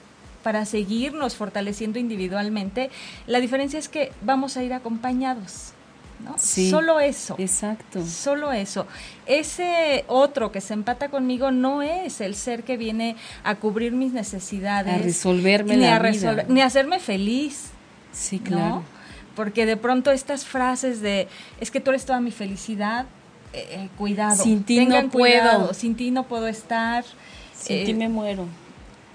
[0.42, 2.90] para seguirnos fortaleciendo individualmente.
[3.27, 5.73] La diferencia es que vamos a ir acompañados,
[6.20, 6.35] ¿no?
[6.38, 6.70] Sí.
[6.70, 7.37] Solo eso.
[7.38, 8.04] exacto.
[8.04, 8.87] Solo eso.
[9.26, 14.12] Ese otro que se empata conmigo no es el ser que viene a cubrir mis
[14.12, 14.94] necesidades.
[14.94, 16.44] A resolverme ni la a vida.
[16.48, 17.70] ni a hacerme feliz.
[18.12, 18.44] Sí, ¿no?
[18.46, 18.83] claro.
[19.35, 21.28] Porque de pronto estas frases de
[21.61, 23.07] es que tú eres toda mi felicidad,
[23.52, 24.42] eh, eh, cuidado.
[24.42, 25.74] Sin ti tengan no puedo.
[25.74, 27.04] Sin ti no puedo estar.
[27.54, 28.46] Sin eh, ti me muero.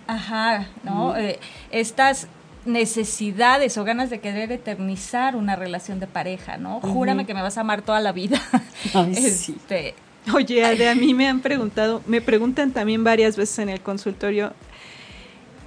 [0.08, 1.16] Ajá, ¿no?
[1.16, 1.39] Eh,
[1.72, 2.28] estas
[2.65, 6.80] necesidades o ganas de querer eternizar una relación de pareja, ¿no?
[6.82, 8.41] Júrame que me vas a amar toda la vida.
[8.93, 9.56] Ay, sí.
[9.58, 9.95] Este,
[10.34, 14.54] Oye, Ade, a mí me han preguntado, me preguntan también varias veces en el consultorio,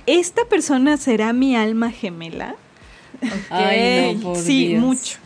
[0.06, 2.56] ¿esta persona será mi alma gemela?
[3.50, 4.82] Ay, no, por sí, Dios.
[4.82, 5.18] mucho.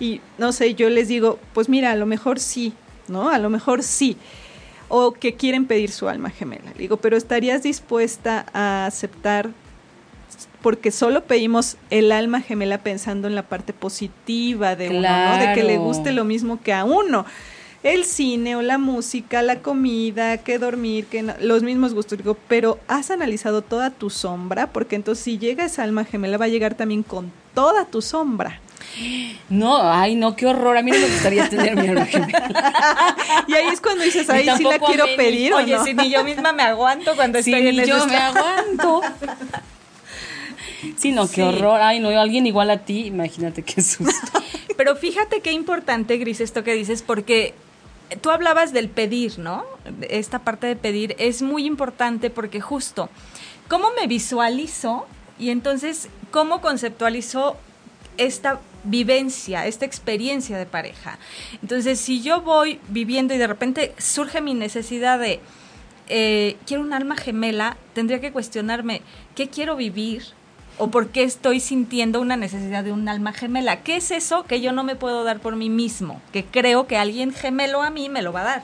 [0.00, 2.72] Y no sé, yo les digo, pues mira, a lo mejor sí,
[3.08, 3.28] ¿no?
[3.28, 4.16] A lo mejor sí.
[4.88, 6.72] O que quieren pedir su alma gemela.
[6.76, 9.50] Digo, pero ¿estarías dispuesta a aceptar?
[10.62, 15.36] Porque solo pedimos el alma gemela pensando en la parte positiva de uno, ¿no?
[15.38, 17.24] De que le guste lo mismo que a uno.
[17.82, 22.16] El cine o la música, la comida, que dormir, que no- los mismos gustos.
[22.16, 26.44] Digo, pero has analizado toda tu sombra, porque entonces si llega esa alma gemela va
[26.44, 28.60] a llegar también con toda tu sombra.
[29.48, 30.76] No, ay, no, qué horror.
[30.76, 33.16] A mí no me gustaría tener mi alma gemela.
[33.48, 35.84] Y ahí es cuando dices, ahí sí la quiero mí, pedir, ¿o Oye, no?
[35.84, 39.00] si ni yo misma me aguanto cuando estoy en ni ese yo me aguanto.
[40.96, 41.36] Sí, no, Sí.
[41.36, 41.80] qué horror.
[41.80, 44.38] Ay, no, alguien igual a ti, imagínate qué susto.
[44.76, 47.54] Pero fíjate qué importante, Gris, esto que dices, porque
[48.20, 49.64] tú hablabas del pedir, ¿no?
[50.08, 53.08] Esta parte de pedir es muy importante porque justo,
[53.68, 55.06] ¿cómo me visualizo?
[55.38, 57.56] Y entonces, ¿cómo conceptualizo
[58.18, 61.18] esta vivencia, esta experiencia de pareja?
[61.62, 65.40] Entonces, si yo voy viviendo y de repente surge mi necesidad de,
[66.08, 69.02] eh, quiero un alma gemela, tendría que cuestionarme,
[69.34, 70.24] ¿qué quiero vivir?
[70.82, 73.84] ¿O por qué estoy sintiendo una necesidad de un alma gemela?
[73.84, 76.20] ¿Qué es eso que yo no me puedo dar por mí mismo?
[76.32, 78.62] Que creo que alguien gemelo a mí me lo va a dar,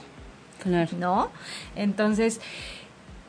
[0.61, 0.89] Claro.
[0.99, 1.31] ¿no?
[1.77, 2.41] Entonces,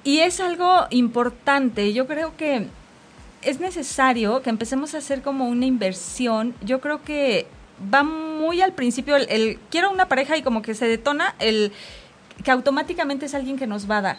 [0.03, 2.67] y es algo importante, yo creo que
[3.43, 6.57] es necesario que empecemos a hacer como una inversión.
[6.61, 7.47] Yo creo que
[7.95, 11.71] va muy al principio el, el quiero una pareja y como que se detona el
[12.43, 14.17] que automáticamente es alguien que nos va a dar.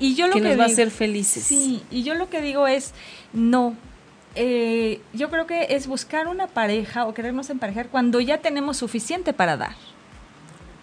[0.00, 1.44] Y yo lo Que que, nos va a hacer felices.
[1.44, 2.92] Sí, y yo lo que digo es
[3.32, 3.76] no.
[4.34, 9.32] Eh, yo creo que es buscar una pareja o querernos emparejar cuando ya tenemos suficiente
[9.32, 9.74] para dar.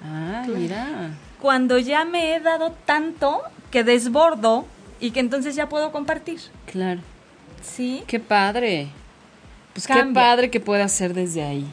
[0.03, 1.12] Ah, mira.
[1.41, 4.65] Cuando ya me he dado tanto que desbordo
[4.99, 6.39] y que entonces ya puedo compartir.
[6.71, 7.01] Claro.
[7.62, 8.03] ¿Sí?
[8.08, 8.89] Qué padre.
[9.73, 11.65] Pues qué padre que pueda hacer desde ahí.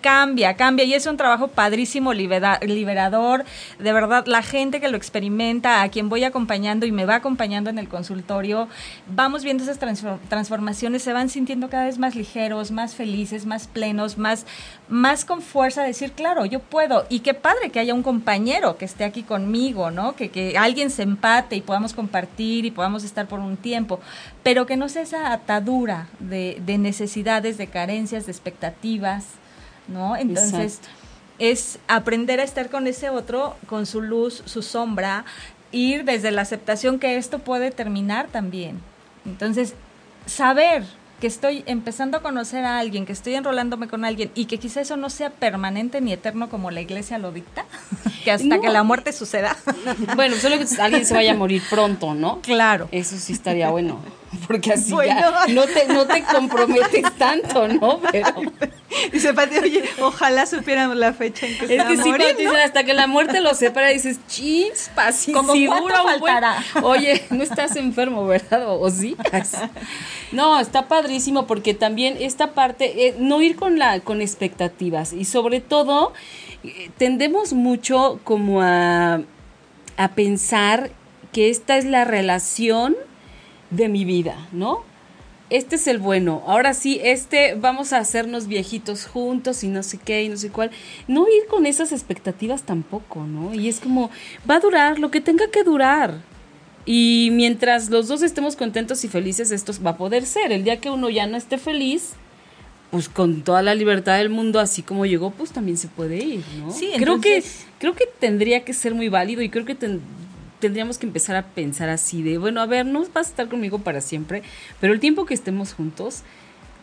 [0.00, 3.44] Cambia, cambia y es un trabajo padrísimo, libera- liberador.
[3.78, 7.68] De verdad, la gente que lo experimenta, a quien voy acompañando y me va acompañando
[7.68, 8.68] en el consultorio,
[9.06, 13.66] vamos viendo esas transfor- transformaciones, se van sintiendo cada vez más ligeros, más felices, más
[13.68, 14.46] plenos, más,
[14.88, 17.04] más con fuerza de decir, claro, yo puedo.
[17.10, 20.16] Y qué padre que haya un compañero que esté aquí conmigo, ¿no?
[20.16, 24.00] Que, que alguien se empate y podamos compartir y podamos estar por un tiempo,
[24.42, 29.26] pero que no sea esa atadura de, de necesidades, de carencias, de expectativas.
[29.88, 30.16] ¿No?
[30.16, 30.88] Entonces, Exacto.
[31.38, 35.24] es aprender a estar con ese otro, con su luz, su sombra,
[35.72, 38.80] ir desde la aceptación que esto puede terminar también.
[39.26, 39.74] Entonces,
[40.26, 40.84] saber
[41.20, 44.80] que estoy empezando a conocer a alguien, que estoy enrolándome con alguien y que quizá
[44.80, 47.66] eso no sea permanente ni eterno como la iglesia lo dicta,
[48.24, 48.60] que hasta No.
[48.62, 49.54] que la muerte suceda.
[50.16, 52.40] Bueno, solo que alguien se vaya a morir pronto, ¿no?
[52.40, 52.88] Claro.
[52.90, 53.98] Eso sí estaría bueno,
[54.46, 55.20] porque así Bueno.
[55.20, 58.00] ya no te, no te comprometes tanto, ¿no?
[58.12, 58.28] Pero
[59.12, 62.82] Dice Pati, oye, ojalá supiéramos la fecha en que se es que sí, dicen hasta
[62.84, 66.32] que la muerte lo separa, dices, chispa, sí, ¿Cómo seguro, cuánto güey".
[66.32, 66.64] faltará?
[66.82, 68.68] Oye, no estás enfermo, ¿verdad?
[68.68, 69.16] ¿O, o sí?
[70.32, 75.24] No, está padrísimo porque también esta parte, eh, no ir con, la, con expectativas y
[75.24, 76.12] sobre todo
[76.64, 79.20] eh, tendemos mucho como a,
[79.96, 80.90] a pensar
[81.32, 82.96] que esta es la relación
[83.70, 84.82] de mi vida, ¿no?
[85.48, 86.42] Este es el bueno.
[86.46, 90.50] Ahora sí, este vamos a hacernos viejitos juntos y no sé qué y no sé
[90.50, 90.70] cuál.
[91.08, 93.52] No ir con esas expectativas tampoco, ¿no?
[93.54, 94.10] Y es como,
[94.48, 96.20] va a durar lo que tenga que durar.
[96.86, 100.52] Y mientras los dos estemos contentos y felices, esto va a poder ser.
[100.52, 102.12] El día que uno ya no esté feliz,
[102.92, 106.44] pues con toda la libertad del mundo, así como llegó, pues también se puede ir,
[106.58, 106.70] ¿no?
[106.72, 110.00] Sí, creo que entonces- creo que tendría que ser muy válido y creo que ten-
[110.60, 113.80] tendríamos que empezar a pensar así de, bueno, a ver, no vas a estar conmigo
[113.80, 114.42] para siempre,
[114.80, 116.22] pero el tiempo que estemos juntos,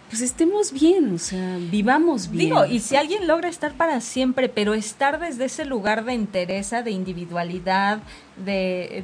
[0.09, 2.45] pues estemos bien, o sea, vivamos bien.
[2.45, 6.81] Digo, y si alguien logra estar para siempre, pero estar desde ese lugar de entereza,
[6.81, 7.99] de individualidad,
[8.43, 9.03] de,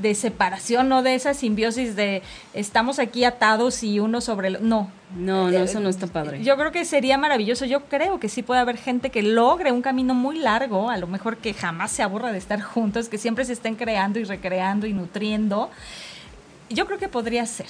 [0.00, 2.22] de separación, no de esa simbiosis de
[2.54, 4.68] estamos aquí atados y uno sobre el...
[4.68, 4.90] No.
[5.16, 6.42] no, no, eso no está padre.
[6.42, 7.64] Yo creo que sería maravilloso.
[7.66, 11.06] Yo creo que sí puede haber gente que logre un camino muy largo, a lo
[11.06, 14.86] mejor que jamás se aburra de estar juntos, que siempre se estén creando y recreando
[14.86, 15.70] y nutriendo.
[16.70, 17.66] Yo creo que podría ser.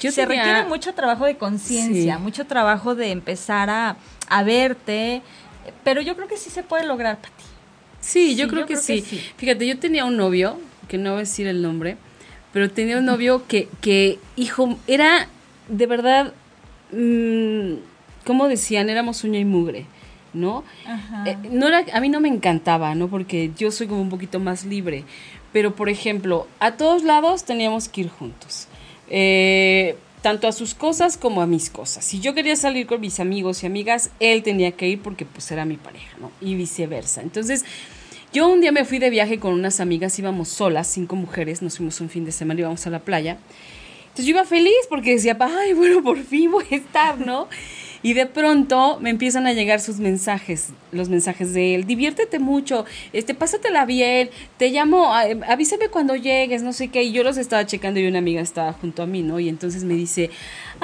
[0.00, 2.22] Yo se tenía- requiere mucho trabajo de conciencia, Sí.
[2.22, 3.96] mucho trabajo de empezar a,
[4.28, 5.22] a verte,
[5.82, 7.30] pero yo creo que sí se puede lograr, Pati.
[8.00, 9.32] Sí, yo Sí, creo, yo que, creo que sí.
[9.36, 11.96] Fíjate, yo tenía un novio, que no voy a decir el nombre,
[12.52, 15.28] pero tenía un novio que, que hijo, era
[15.68, 16.32] de verdad,
[16.92, 17.74] mm,
[18.24, 19.86] como decían, éramos uña y mugre,
[20.32, 20.64] ¿no?
[21.26, 23.08] Eh, no era, a mí no me encantaba, ¿no?
[23.08, 25.04] Porque yo soy como un poquito más libre.
[25.52, 28.66] Pero, por ejemplo, a todos lados teníamos que ir juntos.
[29.08, 32.04] Eh, tanto a sus cosas como a mis cosas.
[32.04, 35.50] Si yo quería salir con mis amigos y amigas, él tenía que ir porque pues
[35.50, 36.32] era mi pareja, ¿no?
[36.40, 37.20] Y viceversa.
[37.20, 37.64] Entonces,
[38.34, 41.76] yo un día me fui de viaje con unas amigas, íbamos solas, cinco mujeres, nos
[41.76, 43.38] fuimos un fin de semana, íbamos a la playa.
[44.06, 47.48] Entonces yo iba feliz porque decía, ay, bueno, por fin voy a estar, ¿no?
[48.02, 52.84] Y de pronto me empiezan a llegar sus mensajes, los mensajes de él, diviértete mucho,
[53.12, 57.64] este, pásatela bien, te llamo, avísame cuando llegues, no sé qué, y yo los estaba
[57.66, 59.38] checando y una amiga estaba junto a mí, ¿no?
[59.38, 60.30] Y entonces me dice,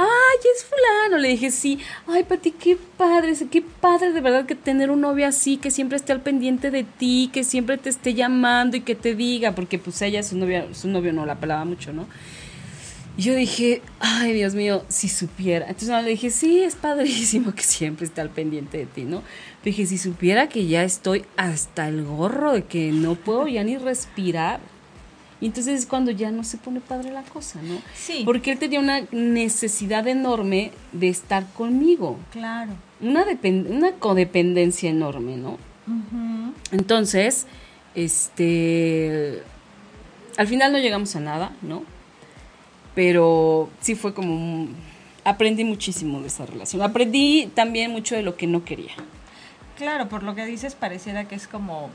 [0.00, 4.54] ay, es fulano, le dije, sí, ay, Pati, qué padre, qué padre de verdad que
[4.54, 8.14] tener un novio así, que siempre esté al pendiente de ti, que siempre te esté
[8.14, 11.64] llamando y que te diga, porque pues ella, su novia, su novio no la pelaba
[11.64, 12.06] mucho, ¿no?
[13.16, 15.66] Y yo dije, ay, Dios mío, si supiera.
[15.66, 19.22] Entonces no, le dije, sí, es padrísimo que siempre esté al pendiente de ti, ¿no?
[19.62, 23.76] Dije, si supiera que ya estoy hasta el gorro de que no puedo ya ni
[23.76, 24.60] respirar.
[25.40, 27.79] Y entonces es cuando ya no se pone padre la cosa, ¿no?
[27.94, 28.22] Sí.
[28.26, 32.18] Porque él tenía una necesidad enorme de estar conmigo.
[32.31, 32.72] Claro.
[33.00, 33.24] Una,
[33.70, 35.53] una codependencia enorme, ¿no?
[35.87, 36.53] Ujú.
[36.72, 37.46] Entonces,
[37.94, 39.42] este,
[40.37, 41.83] al final no llegamos a nada, ¿no?
[42.94, 44.74] Pero sí fue como, un-
[45.24, 46.83] aprendí muchísimo de esa relación.
[46.83, 48.92] Aprendí también mucho de lo que no quería.
[49.76, 51.88] Claro, por lo que dices pareciera que es como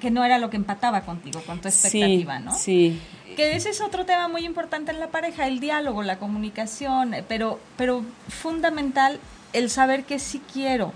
[0.00, 2.54] que no era lo que empataba contigo, con tu expectativa, sí, ¿no?
[2.54, 3.00] Sí.
[3.36, 7.24] Que ese es otro tema muy importante en la pareja, el diálogo, la comunicación, eh,
[7.26, 9.18] pero, pero fundamental
[9.52, 10.92] el saber que sí quiero,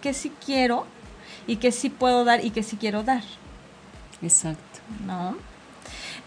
[0.00, 0.86] que sí quiero
[1.46, 3.22] y que sí puedo dar y que sí quiero dar,
[4.22, 4.80] Exacto.
[5.06, 5.36] ¿no?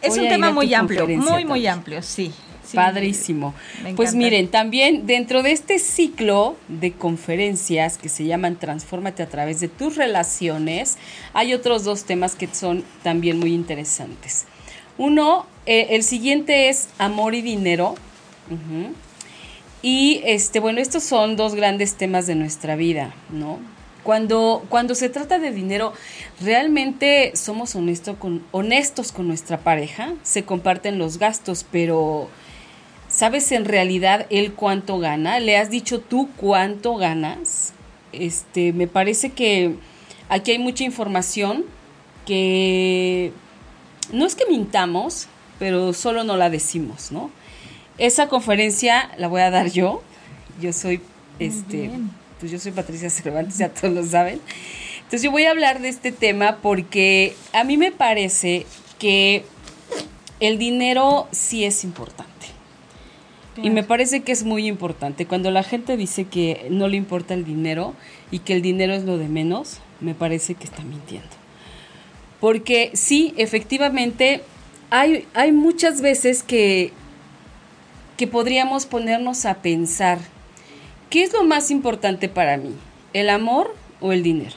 [0.01, 2.33] Es Voy un tema muy amplio, muy, muy amplio, sí.
[2.69, 2.75] Sí.
[2.75, 3.53] Padrísimo.
[3.95, 9.59] Pues miren, también dentro de este ciclo de conferencias que se llaman Transfórmate a través
[9.59, 10.97] de tus relaciones,
[11.33, 14.45] hay otros dos temas que son también muy interesantes.
[14.97, 17.95] Uno, eh, el siguiente es amor y dinero.
[19.81, 23.59] Y este, bueno, estos son dos grandes temas de nuestra vida, ¿no?
[24.03, 25.93] Cuando, cuando se trata de dinero,
[26.41, 32.29] realmente somos honesto con, honestos con nuestra pareja, se comparten los gastos, pero
[33.19, 35.41] ¿sabes en realidad él cuánto gana?
[35.41, 37.73] ¿Le has dicho tú cuánto ganas?
[38.13, 39.75] Este, me parece que
[40.29, 41.65] aquí hay mucha información
[42.25, 43.33] que
[44.13, 45.27] no es que mintamos,
[45.59, 47.29] pero solo no la decimos, ¿no?
[47.97, 50.01] Esa conferencia la voy a dar yo.
[50.61, 51.01] Yo soy,
[51.39, 51.91] este,
[52.39, 54.39] pues yo soy Patricia Cervantes, ya todos lo saben.
[54.99, 58.65] Entonces yo voy a hablar de este tema porque a mí me parece
[58.97, 59.43] que
[60.39, 62.28] el dinero sí es importante.
[63.57, 65.25] Y me parece que es muy importante.
[65.25, 67.93] Cuando la gente dice que no le importa el dinero
[68.31, 71.27] y que el dinero es lo de menos, me parece que está mintiendo.
[72.39, 74.41] Porque sí, efectivamente,
[74.89, 76.93] hay, hay muchas veces que,
[78.17, 80.19] que podríamos ponernos a pensar,
[81.09, 82.73] ¿qué es lo más importante para mí?
[83.13, 84.55] ¿El amor o el dinero?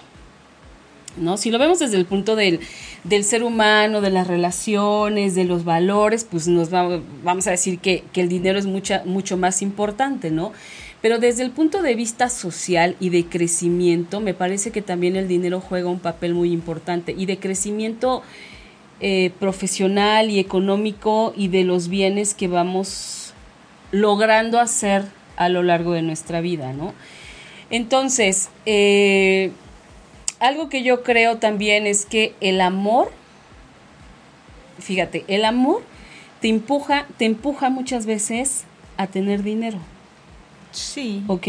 [1.16, 1.36] ¿No?
[1.36, 2.60] Si lo vemos desde el punto del,
[3.04, 8.04] del ser humano, de las relaciones, de los valores, pues nos vamos a decir que,
[8.14, 10.52] el dinero es mucha, mucho más importante, ¿no?
[11.00, 15.26] Pero desde el punto de vista social y de crecimiento, me parece que también el
[15.26, 18.22] dinero juega un papel muy importante y de crecimiento
[19.00, 23.34] eh, profesional y económico y de los bienes que vamos
[23.90, 25.02] logrando hacer
[25.36, 26.94] a lo largo de nuestra vida, ¿no?
[27.68, 29.50] Entonces, eh,
[30.42, 33.12] algo que yo creo también es que el amor,
[34.80, 35.82] fíjate, el amor
[36.40, 38.64] te empuja, te empuja muchas veces
[38.96, 39.78] a tener dinero.
[40.72, 41.22] Sí.
[41.28, 41.46] ¿Ok?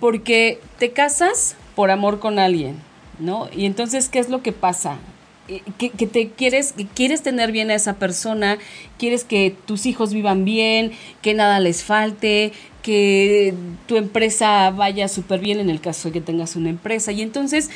[0.00, 2.76] Porque te casas por amor con alguien,
[3.20, 3.48] ¿no?
[3.56, 4.98] Y entonces, ¿qué es lo que pasa?
[5.46, 8.58] Eh, que, que, te quieres, quieres tener bien a esa persona,
[8.98, 10.90] quieres que tus hijos vivan bien,
[11.22, 13.54] que nada les falte, que
[13.86, 17.12] tu empresa vaya súper bien en el caso de que tengas una empresa.
[17.12, 17.70] Y entonces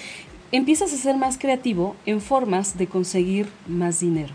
[0.53, 4.35] empiezas a ser más creativo en formas de conseguir más dinero.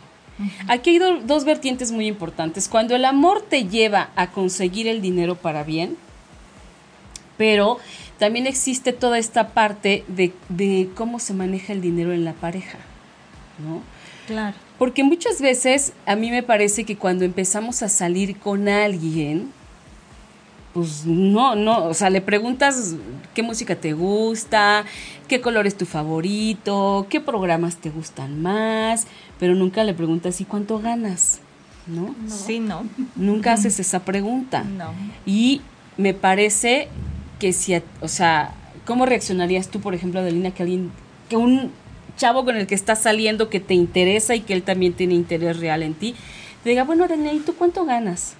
[0.68, 2.68] Aquí hay dos vertientes muy importantes.
[2.68, 5.96] Cuando el amor te lleva a conseguir el dinero para bien,
[7.38, 7.78] pero
[8.18, 12.80] también existe toda esta parte de, de cómo se maneja el dinero en la pareja,
[13.60, 13.82] ¿no?
[14.28, 14.56] Claro.
[14.78, 19.52] Porque muchas veces a mí me parece que cuando empezamos a salir con alguien,
[20.74, 22.96] pues no, no, o sea, le preguntas
[23.36, 24.86] qué música te gusta,
[25.28, 29.06] qué color es tu favorito, qué programas te gustan más,
[29.40, 31.40] pero nunca le preguntas y cuánto ganas,
[31.86, 32.16] ¿no?
[32.28, 32.86] Sí, no.
[33.16, 34.64] Nunca haces esa pregunta.
[34.64, 34.92] No.
[35.28, 35.62] Y
[35.98, 36.88] me parece
[37.40, 38.56] que si, o sea,
[38.86, 40.92] ¿cómo reaccionarías tú, por ejemplo, Adelina, que alguien,
[41.30, 41.72] que un
[42.18, 45.60] chavo con el que estás saliendo que te interesa y que él también tiene interés
[45.60, 46.16] real en ti,
[46.64, 48.38] te diga, bueno, Adelina, ¿y tú cuánto ganas?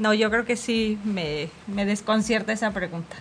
[0.00, 3.16] No, yo creo que sí me, me desconcierta esa pregunta.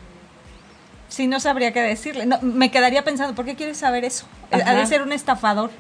[1.10, 2.26] Sí, no sabría qué decirle.
[2.26, 4.26] No, me quedaría pensando, ¿por qué quieres saber eso?
[4.50, 5.72] Ha de ser un estafador.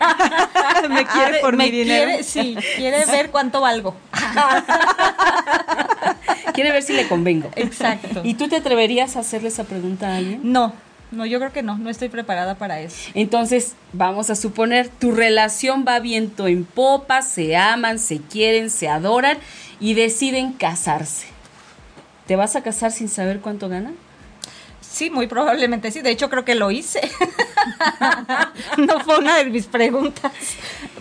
[0.88, 2.22] me quiere por mi dinero.
[2.22, 3.94] sí, quiere ver cuánto valgo.
[6.54, 7.50] quiere ver si le convengo.
[7.54, 8.22] Exacto.
[8.24, 10.40] ¿Y tú te atreverías a hacerle esa pregunta a alguien?
[10.42, 10.72] No,
[11.10, 13.10] no, yo creo que no, no estoy preparada para eso.
[13.14, 18.88] Entonces, vamos a suponer, tu relación va viento en popa, se aman, se quieren, se
[18.88, 19.38] adoran
[19.80, 21.26] y deciden casarse.
[22.26, 23.92] ¿Te vas a casar sin saber cuánto gana?
[24.80, 26.00] Sí, muy probablemente sí.
[26.00, 27.00] De hecho, creo que lo hice.
[28.78, 30.32] no fue una de mis preguntas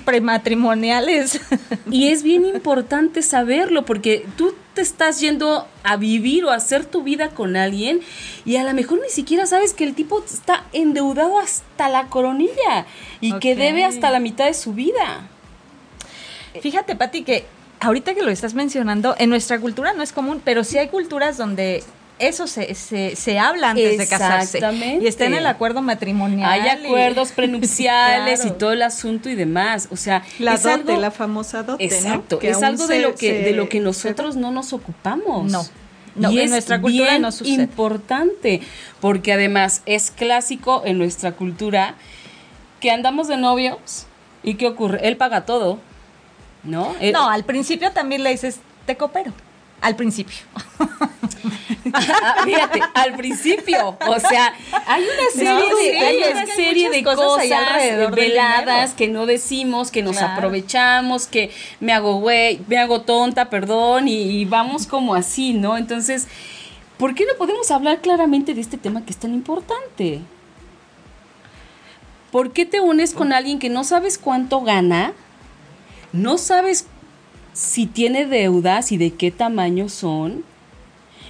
[0.05, 1.39] prematrimoniales.
[1.91, 6.86] y es bien importante saberlo porque tú te estás yendo a vivir o a hacer
[6.86, 8.00] tu vida con alguien
[8.46, 12.86] y a lo mejor ni siquiera sabes que el tipo está endeudado hasta la coronilla
[13.20, 15.28] y que debe hasta la mitad de su vida.
[16.62, 17.46] Fíjate, Pati, que
[17.82, 21.36] ahorita que lo estás mencionando, en nuestra cultura no es común, pero sí hay culturas
[21.36, 21.84] donde
[22.20, 24.59] eso se, se, se habla antes de casarse.
[25.01, 26.49] Y está en el acuerdo matrimonial.
[26.49, 29.88] Hay acuerdos prenupciales y todo el asunto y demás.
[29.91, 31.84] O sea, la dote, la famosa dote.
[31.84, 35.51] Exacto, es algo de lo que, de lo que nosotros no nos ocupamos.
[35.51, 35.65] No.
[36.15, 37.63] No, y en nuestra cultura bien no sucede.
[37.63, 38.61] importante,
[38.99, 41.95] porque además es clásico en nuestra cultura
[42.82, 44.05] que andamos de novios
[44.43, 45.07] y ¿qué ocurre?
[45.07, 45.80] Él paga todo,
[46.63, 46.93] ¿no?
[47.13, 49.32] no, al principio también le dices, te coopero.
[49.82, 50.36] Al principio.
[52.44, 53.98] Fíjate, al principio.
[54.08, 54.54] O sea,
[54.86, 57.48] hay una serie de, hay una serie de cosas,
[58.12, 64.08] veladas que no decimos, que nos aprovechamos, que me hago güey, me hago tonta, perdón,
[64.08, 65.78] y, vamos como así, ¿no?
[65.78, 66.28] Entonces,
[66.98, 70.22] ¿por qué no podemos hablar claramente de este tema que es tan importante?
[72.32, 75.14] ¿Por qué te unes con alguien que no sabes cuánto gana?
[76.12, 76.86] No sabes
[77.60, 80.45] si tiene deudas y de qué tamaño son.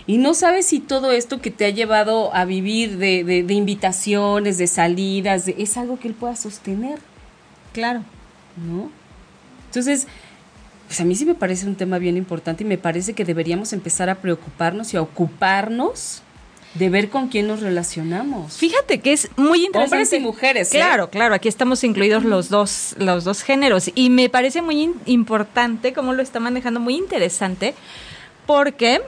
[0.05, 4.59] Y no sabes si todo esto que te ha llevado a vivir de, de, invitaciones,
[4.59, 6.99] de salidas, es algo que él pueda sostener.
[7.73, 8.03] Claro.
[8.57, 8.91] ¿No?
[9.65, 10.05] Entonces,
[10.85, 13.73] pues a mí sí me parece un tema bien importante y me parece que deberíamos
[13.73, 16.21] empezar a preocuparnos y a ocuparnos
[16.73, 18.57] de ver con quién nos relacionamos.
[18.57, 19.95] Fíjate que es muy interesante.
[19.95, 20.73] Hombres y mujeres.
[20.73, 20.77] ¿eh?
[20.77, 23.91] Claro, claro, aquí estamos incluidos los dos, los dos géneros.
[23.95, 27.73] Y me parece muy importante cómo lo está manejando, muy interesante,
[28.45, 29.01] porque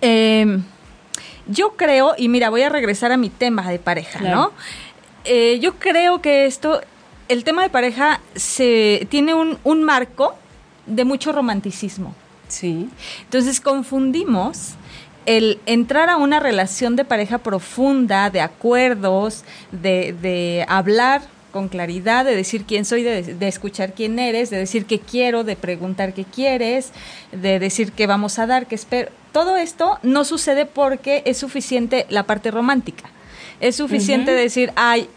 [0.00, 0.64] em,
[1.46, 4.52] yo creo, y mira, voy a regresar a mi tema de pareja, ¿no?
[5.24, 6.80] Eh, yo creo que esto,
[7.28, 10.34] el tema de pareja se tiene un, un marco
[10.86, 12.14] de mucho romanticismo.
[12.48, 12.88] Sí.
[13.22, 14.74] Entonces confundimos
[15.26, 21.22] el entrar a una relación de pareja profunda, de acuerdos, de, de hablar
[21.52, 25.42] con claridad, de decir quién soy, de, de, escuchar quién eres, de decir qué quiero,
[25.42, 26.92] de preguntar qué quieres,
[27.32, 29.10] de decir qué vamos a dar, qué espero.
[29.32, 33.10] Todo esto no sucede porque es suficiente la parte romántica.
[33.60, 35.08] Es suficiente decir, ay,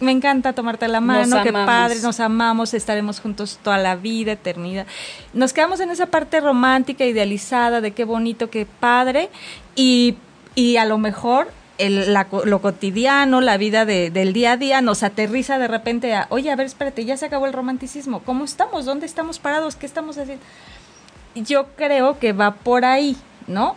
[0.00, 1.66] me encanta tomarte la mano, Nos qué amamos.
[1.66, 4.86] padre, nos amamos, estaremos juntos toda la vida, eternidad.
[5.34, 9.28] Nos quedamos en esa parte romántica, idealizada, de qué bonito, qué padre,
[9.74, 10.16] y,
[10.54, 14.80] y a lo mejor el- la lo cotidiano, la vida de- del día a día,
[14.80, 18.44] nos aterriza de repente a, oye, a ver, espérate, ya se acabó el romanticismo, ¿cómo
[18.44, 18.84] estamos?
[18.84, 19.76] ¿Dónde estamos parados?
[19.76, 20.44] ¿Qué estamos haciendo?
[21.34, 23.76] Yo creo que va por ahí, ¿no?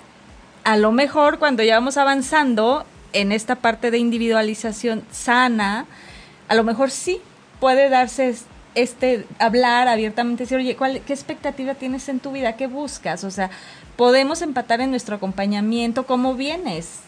[0.63, 5.85] A lo mejor cuando ya vamos avanzando en esta parte de individualización sana,
[6.51, 7.21] a lo mejor sí
[7.61, 8.43] puede darse es-
[8.75, 12.57] este hablar abiertamente, decir, oye, ¿cuál, ¿qué expectativa tienes en tu vida?
[12.57, 13.23] ¿Qué buscas?
[13.23, 13.49] O sea,
[13.95, 16.99] podemos empatar en nuestro acompañamiento cómo vienes.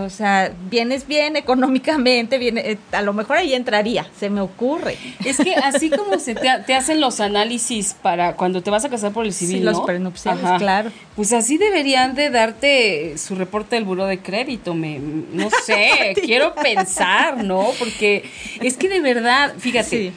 [0.00, 4.96] O sea, vienes bien económicamente, viene, eh, a lo mejor ahí entraría, se me ocurre.
[5.24, 8.84] Es que así como se te, ha- te hacen los análisis para cuando te vas
[8.84, 10.58] a casar por el civil, Sí, los prenupciales, Ajá.
[10.58, 10.90] claro.
[11.16, 16.54] Pues así deberían de darte su reporte del buró de crédito, me, no sé, quiero
[16.54, 17.68] pensar, ¿no?
[17.78, 18.24] Porque
[18.60, 20.12] es que de verdad, fíjate, Sí.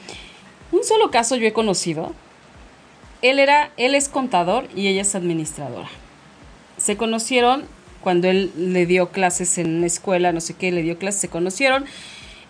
[0.71, 2.13] un solo caso yo he conocido.
[3.21, 5.87] Él era, él es contador y ella es administradora.
[6.77, 7.63] Se conocieron
[8.03, 11.29] cuando él le dio clases en una escuela, no sé qué, le dio clases, se
[11.29, 11.85] conocieron,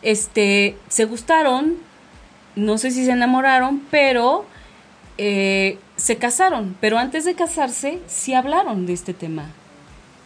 [0.02, 1.76] este, se gustaron,
[2.56, 4.46] no sé si se enamoraron, pero
[5.18, 6.76] eh, se casaron.
[6.82, 9.52] Pero antes de casarse, sí hablaron de este tema.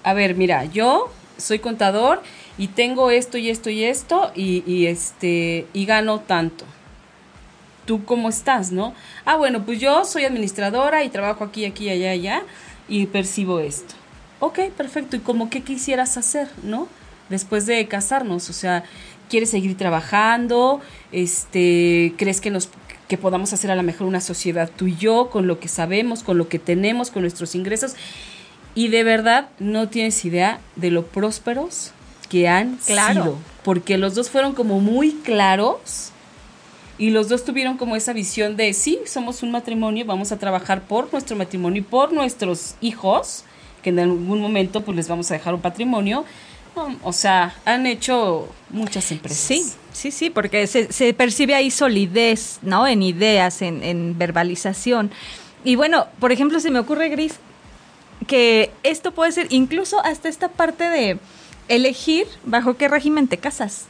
[0.04, 2.24] A ver, mira, yo soy contador
[2.58, 6.66] y tengo esto y esto y esto y, y este y gano tanto.
[7.86, 8.94] ¿Tú cómo estás, no?
[9.26, 12.44] Ah, bueno, pues yo soy administradora y trabajo aquí, aquí, allá, allá
[12.90, 13.96] y percibo esto.
[14.40, 15.16] Ok, perfecto.
[15.16, 16.88] ¿Y como qué quisieras hacer, no?
[17.30, 18.84] Después de casarnos, o sea,
[19.30, 20.80] ¿quieres seguir trabajando?
[21.12, 22.70] Este, ¿crees que nos
[23.08, 26.24] que podamos hacer a lo mejor una sociedad tú y yo con lo que sabemos,
[26.24, 27.96] con lo que tenemos, con nuestros ingresos?
[28.76, 31.92] Y de verdad no tienes idea de lo prósperos
[32.30, 33.24] que han Claro.
[33.24, 36.12] sido, porque los dos fueron como muy claros
[36.98, 40.82] y los dos tuvieron como esa visión de sí, somos un matrimonio, vamos a trabajar
[40.84, 43.44] por nuestro matrimonio y por nuestros hijos,
[43.82, 46.26] que en algún momento pues les vamos a dejar un patrimonio.
[47.02, 49.40] O sea, han hecho muchas empresas.
[49.40, 52.88] Sí, sí, sí, porque se, se percibe ahí solidez, ¿no?
[52.88, 55.10] En ideas, en, en verbalización.
[55.64, 57.40] Y bueno, por ejemplo, se me ocurre, Gris,
[58.28, 61.18] que esto puede ser incluso hasta esta parte de
[61.68, 63.86] elegir bajo qué régimen te casas.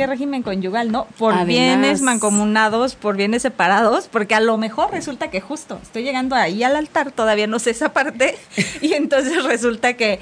[0.00, 1.06] ¿Qué régimen conyugal, no?
[1.18, 1.46] Por Además.
[1.46, 6.62] bienes mancomunados, por bienes separados, porque a lo mejor resulta que justo estoy llegando ahí
[6.62, 8.34] al altar, todavía no sé esa parte,
[8.80, 10.18] y entonces resulta que,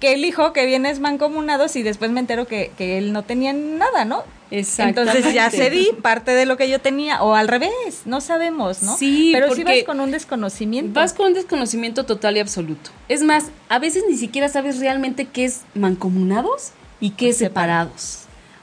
[0.00, 4.04] que elijo que bienes mancomunados y después me entero que, que él no tenía nada,
[4.04, 4.22] ¿no?
[4.50, 5.00] Exactamente.
[5.00, 8.98] Entonces ya cedí parte de lo que yo tenía, o al revés, no sabemos, ¿no?
[8.98, 11.00] Sí, Pero sí vas con un desconocimiento.
[11.00, 12.90] Vas con un desconocimiento total y absoluto.
[13.08, 18.21] Es más, a veces ni siquiera sabes realmente qué es mancomunados y qué es separados.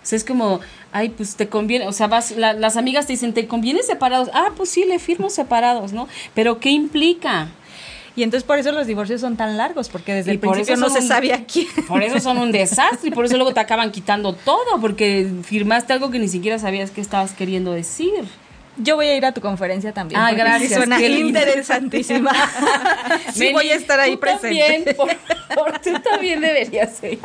[0.10, 0.60] Sea, es como,
[0.92, 4.30] ay, pues te conviene, o sea, vas, la- las amigas te dicen, ¿te conviene separados?
[4.34, 6.08] Ah, pues sí, le firmo separados, ¿no?
[6.34, 7.50] Pero ¿qué implica?
[8.16, 10.78] Y entonces por eso los divorcios son tan largos, porque desde Y el por principio
[10.82, 11.68] no se un- sabía quién.
[11.88, 15.94] Por eso son un desastre y por eso luego te acaban quitando todo, porque firmaste
[15.94, 18.26] algo que ni siquiera sabías que estabas queriendo decir.
[18.78, 20.20] Yo voy a ir a tu conferencia también.
[20.30, 22.32] Sí gracias, Suena qué interesantísima.
[23.34, 24.48] sí, Meni, voy a estar ahí tú presente.
[24.48, 25.10] También, por
[25.56, 27.20] favor, tú también deberías ir.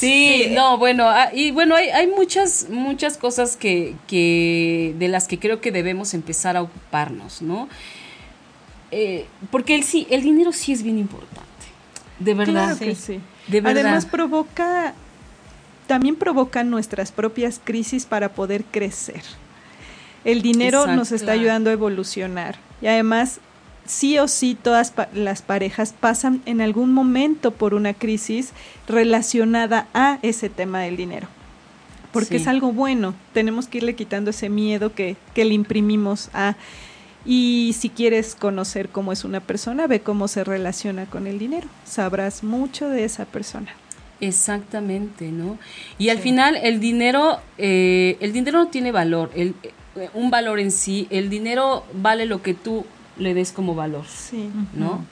[0.00, 5.28] Sí, no, bueno, ah, y bueno, hay, hay muchas, muchas cosas que, que, de las
[5.28, 7.68] que creo que debemos empezar a ocuparnos, ¿no?
[8.90, 11.44] Eh, porque el sí, el dinero sí es bien importante,
[12.18, 12.76] de verdad.
[12.76, 13.20] Claro que sí.
[13.46, 13.84] De verdad.
[13.84, 14.94] Además provoca,
[15.86, 19.22] también provoca nuestras propias crisis para poder crecer.
[20.24, 20.96] El dinero Exacto.
[20.96, 23.40] nos está ayudando a evolucionar y además
[23.86, 28.50] sí o sí todas pa- las parejas pasan en algún momento por una crisis
[28.88, 31.26] relacionada a ese tema del dinero.
[32.12, 32.42] Porque Sí.
[32.42, 36.56] es algo bueno, tenemos que irle quitando ese miedo que, que le imprimimos a...
[37.24, 41.68] Y si quieres conocer cómo es una persona, ve cómo se relaciona con el dinero.
[41.84, 43.72] Sabrás mucho de esa persona.
[44.20, 45.58] Exactamente, ¿no?
[45.98, 49.54] Y al final el dinero, eh, el dinero no tiene valor, el,
[49.96, 52.84] eh, un valor en sí, el dinero vale lo que tú
[53.20, 54.50] le des como valor, Sí.
[54.74, 55.04] ¿no?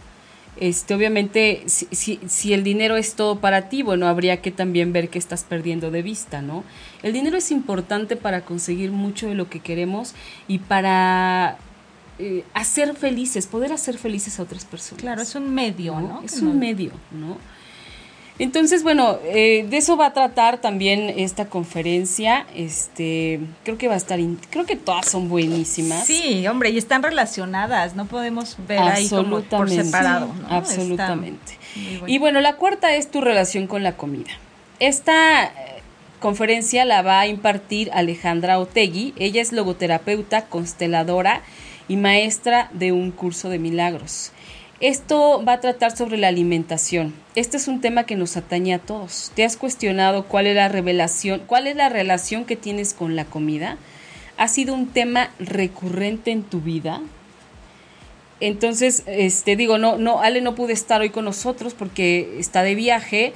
[0.61, 4.93] Este, obviamente, si, si, si el dinero es todo para ti, bueno, habría que también
[4.93, 6.65] ver qué estás perdiendo de vista, ¿no?
[7.05, 10.15] El dinero es importante para conseguir mucho de lo que queremos
[10.49, 11.59] y para
[12.19, 15.01] eh, hacer felices, poder hacer felices a otras personas.
[15.01, 16.23] Claro, es un medio, ¿no?
[16.25, 17.37] Es un medio, ¿no?
[18.39, 22.47] Entonces, bueno, eh, de eso va a tratar también esta conferencia.
[22.55, 24.21] Este, creo que va a estar,
[24.51, 26.07] creo que todas son buenísimas.
[26.07, 30.33] Sí, hombre, y están relacionadas, no podemos ver ahí como por separado.
[30.33, 30.49] ¿no?
[30.49, 31.59] Absolutamente.
[32.07, 34.31] Y bueno, la cuarta es tu relación con la comida.
[34.79, 35.51] Esta eh,
[36.21, 39.15] conferencia la va a impartir Alejandra Otegui.
[39.17, 41.43] Ella es logoterapeuta, consteladora
[41.89, 44.31] y maestra de un curso de milagros.
[44.81, 47.13] Esto va a tratar sobre la alimentación.
[47.35, 49.33] Este es un tema que nos atañe a todos.
[49.35, 53.25] ¿Te has cuestionado cuál es la revelación, cuál es la relación que tienes con la
[53.25, 53.77] comida?
[54.37, 57.01] ¿Ha sido un tema recurrente en tu vida?
[58.39, 62.77] Entonces, este digo, no, no, Ale no pude estar hoy con nosotros porque está de
[62.77, 63.33] viaje,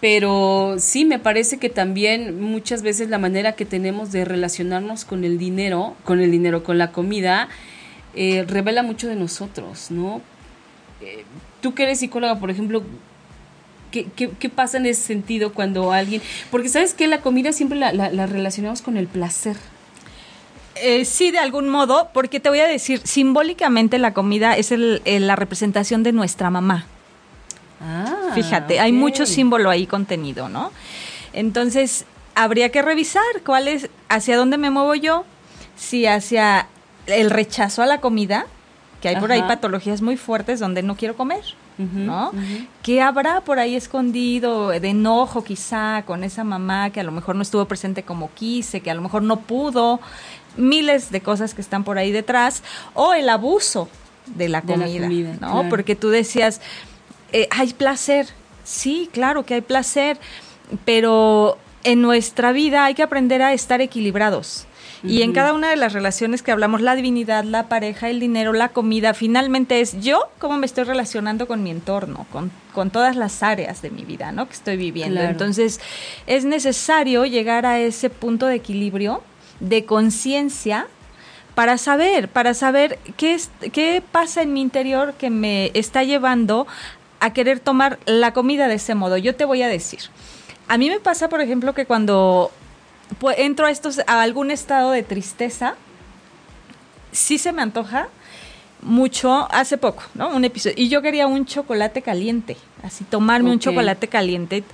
[0.00, 5.24] pero sí me parece que también muchas veces la manera que tenemos de relacionarnos con
[5.24, 7.50] el dinero, con el dinero, con la comida,
[8.14, 10.22] eh, revela mucho de nosotros, ¿no?
[11.60, 12.82] Tú que eres psicóloga, por ejemplo,
[13.92, 16.22] ¿qué, qué, pasa en ese sentido cuando alguien...
[16.50, 19.56] Porque sabes que la comida siempre la, la, relacionamos con el placer.
[20.76, 25.02] Eh, sí, de algún modo, porque te voy a decir, simbólicamente la comida es el,
[25.04, 26.86] la representación de nuestra mamá.
[27.80, 30.72] Ah, Fíjate, hay mucho símbolo ahí contenido, ¿no?
[31.32, 35.24] Entonces, habría que revisar cuál es, hacia dónde me muevo yo,
[35.76, 36.66] si hacia
[37.06, 38.46] el rechazo a la comida,
[39.02, 41.42] que hay por ahí patologías muy fuertes donde no quiero comer,
[41.76, 42.30] ¿no?
[42.82, 47.34] ¿Qué habrá por ahí escondido de enojo quizá con esa mamá que a lo mejor
[47.34, 50.00] no estuvo presente como quise, que a lo mejor no pudo?
[50.56, 52.62] Miles de cosas que están por ahí detrás.
[52.94, 53.88] O el abuso
[54.26, 55.68] de la comida, ¿no?
[55.68, 56.60] Porque tú decías,
[57.32, 58.28] eh, hay placer.
[58.62, 60.16] Sí, claro que hay placer,
[60.84, 64.66] pero en nuestra vida hay que aprender a estar equilibrados.
[65.04, 68.52] Y en cada una de las relaciones que hablamos, la divinidad, la pareja, el dinero,
[68.52, 73.16] la comida, finalmente es yo cómo me estoy relacionando con mi entorno, con, con todas
[73.16, 74.46] las áreas de mi vida, ¿no?
[74.46, 75.20] Que estoy viviendo.
[75.20, 75.80] Entonces,
[76.28, 79.24] es necesario llegar a ese punto de equilibrio,
[79.58, 80.86] de conciencia,
[81.56, 86.66] para saber, para saber qué, es, qué pasa en mi interior que me está llevando
[87.18, 89.16] a querer tomar la comida de ese modo.
[89.16, 90.00] Yo te voy a decir.
[90.72, 92.50] A mí me pasa, por ejemplo, que cuando
[93.36, 95.74] entro a, estos, a algún estado de tristeza,
[97.10, 98.08] sí se me antoja
[98.80, 100.34] mucho hace poco, ¿no?
[100.34, 100.74] Un episodio.
[100.78, 104.64] Y yo quería un chocolate caliente, así tomarme un chocolate caliente.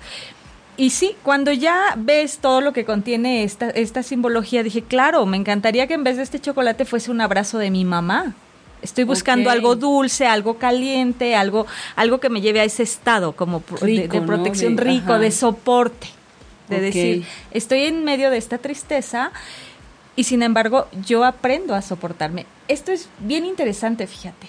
[0.76, 5.36] Y sí, cuando ya ves todo lo que contiene esta, esta simbología, dije, claro, me
[5.36, 8.36] encantaría que en vez de este chocolate fuese un abrazo de mi mamá.
[8.82, 11.66] Estoy buscando algo dulce, algo caliente, algo,
[11.96, 16.08] algo que me lleve a ese estado como de, protección rico, de soporte
[16.68, 19.32] de decir, estoy en medio de esta tristeza
[20.16, 22.46] y sin embargo yo aprendo a soportarme.
[22.68, 24.46] Esto es bien interesante, fíjate.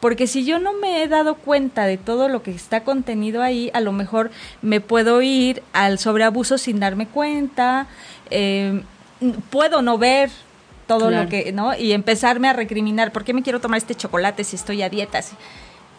[0.00, 3.70] Porque si yo no me he dado cuenta de todo lo que está contenido ahí,
[3.72, 7.86] a lo mejor me puedo ir al sobreabuso sin darme cuenta,
[8.28, 8.82] eh,
[9.48, 10.30] puedo no ver
[10.86, 11.76] todo lo que, ¿no?
[11.76, 15.20] Y empezarme a recriminar, ¿por qué me quiero tomar este chocolate si estoy a dieta?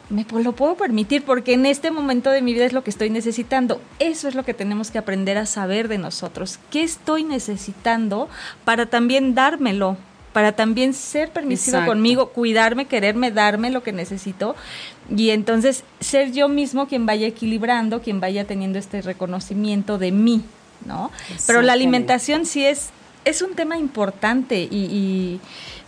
[0.10, 3.10] me lo puedo permitir porque en este momento de mi vida es lo que estoy
[3.10, 3.82] necesitando.
[4.00, 6.60] Eso es lo que tenemos que aprender a saber de nosotros.
[6.70, 8.30] ¿Qué estoy necesitando
[8.64, 9.98] para también dármelo?
[10.34, 14.56] Para también ser permisivo conmigo, cuidarme, quererme, darme lo que necesito.
[15.10, 20.44] Y entonces ser yo mismo quien vaya equilibrando, quien vaya teniendo este reconocimiento de mí,
[20.86, 21.10] ¿no?
[21.48, 22.90] Pero la alimentación sí es,
[23.26, 25.40] es un tema importante y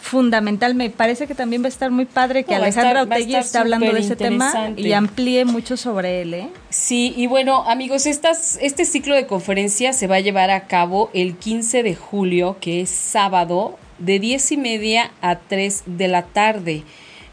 [0.07, 0.75] fundamental.
[0.75, 3.99] Me parece que también va a estar muy padre que Alejandra Otegui está hablando de
[3.99, 6.33] ese tema y amplíe mucho sobre él.
[6.33, 6.49] ¿eh?
[6.69, 11.09] Sí, y bueno, amigos, estas, este ciclo de conferencias se va a llevar a cabo
[11.13, 16.23] el 15 de julio, que es sábado, de 10 y media a 3 de la
[16.23, 16.83] tarde.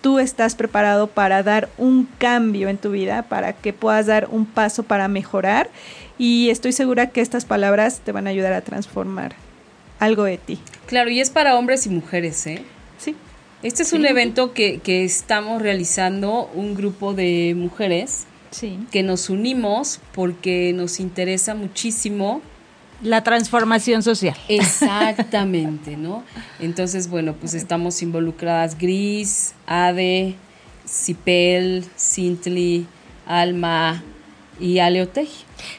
[0.00, 4.46] tú estás preparado para dar un cambio en tu vida, para que puedas dar un
[4.46, 5.68] paso para mejorar
[6.16, 9.34] y estoy segura que estas palabras te van a ayudar a transformar
[9.98, 10.58] algo de ti.
[10.86, 12.62] Claro, y es para hombres y mujeres, ¿eh?
[12.96, 13.16] Sí.
[13.62, 18.78] Este es un evento que, que estamos realizando un grupo de mujeres Sí.
[18.90, 22.42] que nos unimos porque nos interesa muchísimo
[23.02, 24.36] La transformación social.
[24.48, 26.22] Exactamente, ¿no?
[26.58, 30.34] Entonces, bueno, pues estamos involucradas Gris, Ade,
[30.86, 32.86] Cipel, Cintli,
[33.26, 34.02] Alma
[34.58, 35.28] y Aleotej.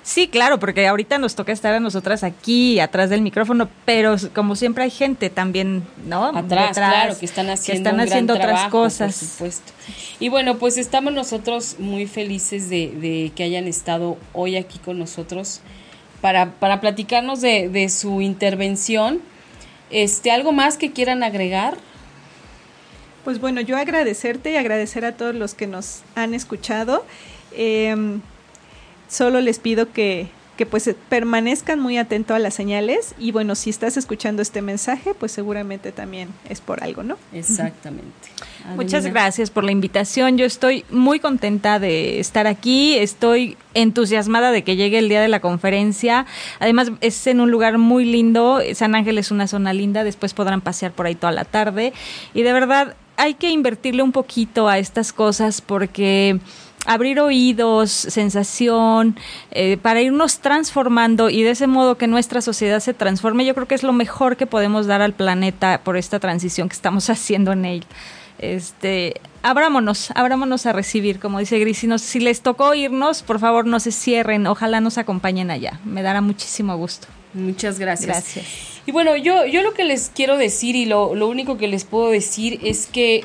[0.04, 4.56] Sí, claro, porque ahorita nos toca estar a nosotras aquí, atrás del micrófono, pero como
[4.56, 6.26] siempre hay gente también, ¿no?
[6.26, 9.18] Atrás, Detrás, claro, que están haciendo, están un gran haciendo otras trabajo, cosas.
[9.18, 9.72] Por supuesto.
[10.20, 15.00] Y bueno, pues estamos nosotros muy felices de, de que hayan estado hoy aquí con
[15.00, 15.62] nosotros
[16.22, 19.22] para, para platicarnos de, de su intervención.
[19.90, 21.78] Este, ¿Algo más que quieran agregar?
[23.24, 27.06] Pues bueno, yo agradecerte y agradecer a todos los que nos han escuchado.
[27.54, 28.20] Eh,
[29.12, 33.70] solo les pido que, que pues permanezcan muy atentos a las señales y bueno, si
[33.70, 37.18] estás escuchando este mensaje, pues seguramente también es por algo, ¿no?
[37.34, 38.30] Exactamente.
[38.76, 40.38] Muchas gracias por la invitación.
[40.38, 42.96] Yo estoy muy contenta de estar aquí.
[42.96, 46.26] Estoy entusiasmada de que llegue el día de la conferencia.
[46.60, 48.60] Además, es en un lugar muy lindo.
[48.76, 50.04] San Ángel es una zona linda.
[50.04, 51.92] Después podrán pasear por ahí toda la tarde.
[52.34, 56.40] Y de verdad, hay que invertirle un poquito a estas cosas porque
[56.86, 59.16] abrir oídos, sensación,
[59.52, 63.68] eh, para irnos transformando y de ese modo que nuestra sociedad se transforme, yo creo
[63.68, 67.52] que es lo mejor que podemos dar al planeta por esta transición que estamos haciendo
[67.52, 67.84] en él.
[68.40, 71.78] Este, abrámonos, abrámonos a recibir, como dice Gris.
[71.78, 75.80] Si, nos- si les tocó irnos, por favor no se cierren, ojalá nos acompañen allá.
[75.86, 77.08] Me dará muchísimo gusto.
[77.36, 78.08] Muchas gracias.
[78.08, 78.46] Gracias.
[78.88, 81.84] Y bueno, yo, yo lo que les quiero decir y lo, lo único que les
[81.86, 83.24] puedo decir es que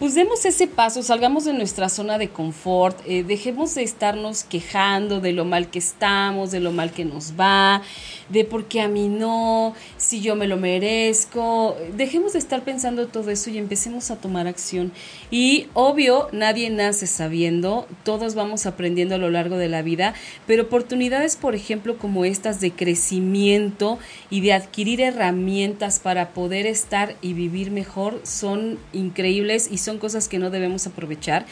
[0.00, 5.20] pues demos ese paso, salgamos de nuestra zona de confort, eh, dejemos de estarnos quejando
[5.20, 7.82] de lo mal que estamos, de lo mal que nos va,
[8.30, 13.08] de por qué a mí no, si yo me lo merezco, dejemos de estar pensando
[13.08, 14.90] todo eso y empecemos a tomar acción.
[15.30, 20.14] Y obvio, nadie nace sabiendo, todos vamos aprendiendo a lo largo de la vida,
[20.46, 23.98] pero oportunidades, por ejemplo, como estas de crecimiento
[24.30, 30.28] y de adquirir herramientas para poder estar y vivir mejor son increíbles y son cosas
[30.28, 31.46] que no debemos aprovechar.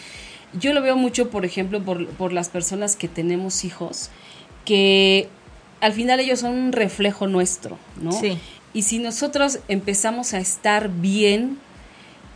[0.59, 4.11] Yo lo veo mucho, por ejemplo, por, por las personas que tenemos hijos,
[4.65, 5.29] que
[5.81, 8.13] al final ellos son un reflejo nuestro, ¿no?
[8.13, 8.39] Sí.
[8.73, 11.59] Y si nosotros empezamos a estar bien,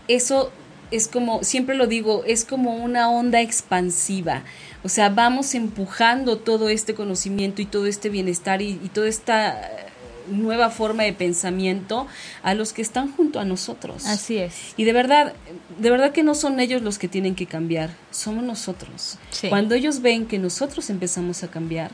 [0.09, 0.51] eso
[0.91, 4.43] es como, siempre lo digo, es como una onda expansiva.
[4.85, 9.92] O sea, vamos empujando todo este conocimiento y todo este bienestar y, y toda esta
[10.29, 12.07] nueva forma de pensamiento
[12.43, 14.07] a los que están junto a nosotros.
[14.07, 14.75] Así es.
[14.77, 15.35] Y de verdad,
[15.79, 19.19] de verdad que no son ellos los que tienen que cambiar, somos nosotros.
[19.31, 19.49] Sí.
[19.49, 21.91] Cuando ellos ven que nosotros empezamos a cambiar,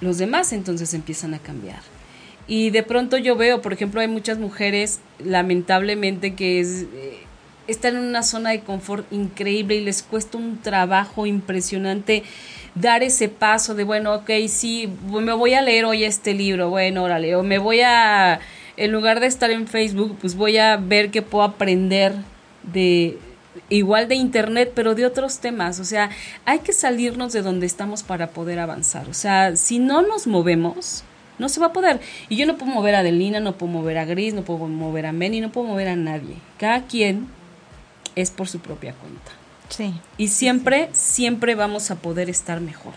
[0.00, 1.80] los demás entonces empiezan a cambiar.
[2.46, 7.18] Y de pronto yo veo, por ejemplo, hay muchas mujeres, lamentablemente, que es, eh,
[7.68, 12.24] están en una zona de confort increíble y les cuesta un trabajo impresionante
[12.74, 17.04] dar ese paso de, bueno, ok, sí, me voy a leer hoy este libro, bueno,
[17.04, 18.40] órale, o me voy a,
[18.76, 22.14] en lugar de estar en Facebook, pues voy a ver qué puedo aprender
[22.62, 23.18] de
[23.68, 25.80] igual de internet, pero de otros temas.
[25.80, 26.10] O sea,
[26.44, 29.08] hay que salirnos de donde estamos para poder avanzar.
[29.08, 31.04] O sea, si no nos movemos,
[31.38, 32.00] no se va a poder.
[32.28, 35.06] Y yo no puedo mover a Adelina, no puedo mover a Gris, no puedo mover
[35.06, 36.36] a Meni, no puedo mover a nadie.
[36.58, 37.28] Cada quien
[38.14, 39.39] es por su propia cuenta.
[39.70, 39.94] Sí.
[40.18, 42.92] Y siempre, siempre vamos a poder estar mejor.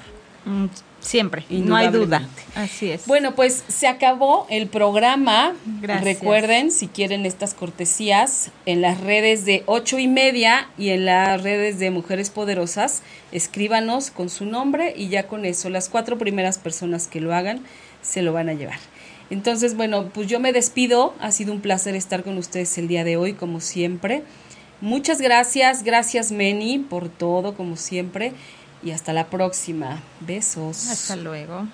[0.45, 0.65] Mm,
[1.03, 2.27] Siempre, no hay duda.
[2.55, 3.05] Así es.
[3.07, 5.53] Bueno, pues se acabó el programa.
[5.81, 6.05] Gracias.
[6.05, 11.43] Recuerden, si quieren estas cortesías, en las redes de ocho y media y en las
[11.43, 13.03] redes de Mujeres Poderosas,
[13.33, 17.61] escríbanos con su nombre y ya con eso, las cuatro primeras personas que lo hagan
[18.01, 18.79] se lo van a llevar.
[19.29, 21.13] Entonces, bueno, pues yo me despido.
[21.19, 24.23] Ha sido un placer estar con ustedes el día de hoy, como siempre.
[24.81, 28.33] Muchas gracias, gracias Meni por todo, como siempre.
[28.83, 30.01] Y hasta la próxima.
[30.19, 30.89] Besos.
[30.89, 31.67] Hasta luego.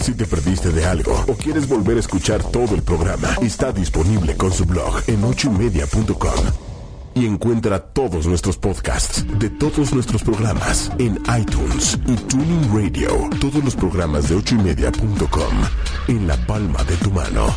[0.00, 4.36] Si te perdiste de algo o quieres volver a escuchar todo el programa, está disponible
[4.36, 6.72] con su blog en ochoymedia.com.
[7.14, 13.28] Y encuentra todos nuestros podcasts de todos nuestros programas en iTunes y Tuning Radio.
[13.38, 15.54] Todos los programas de ochoymedia.com
[16.08, 17.54] en la palma de tu mano.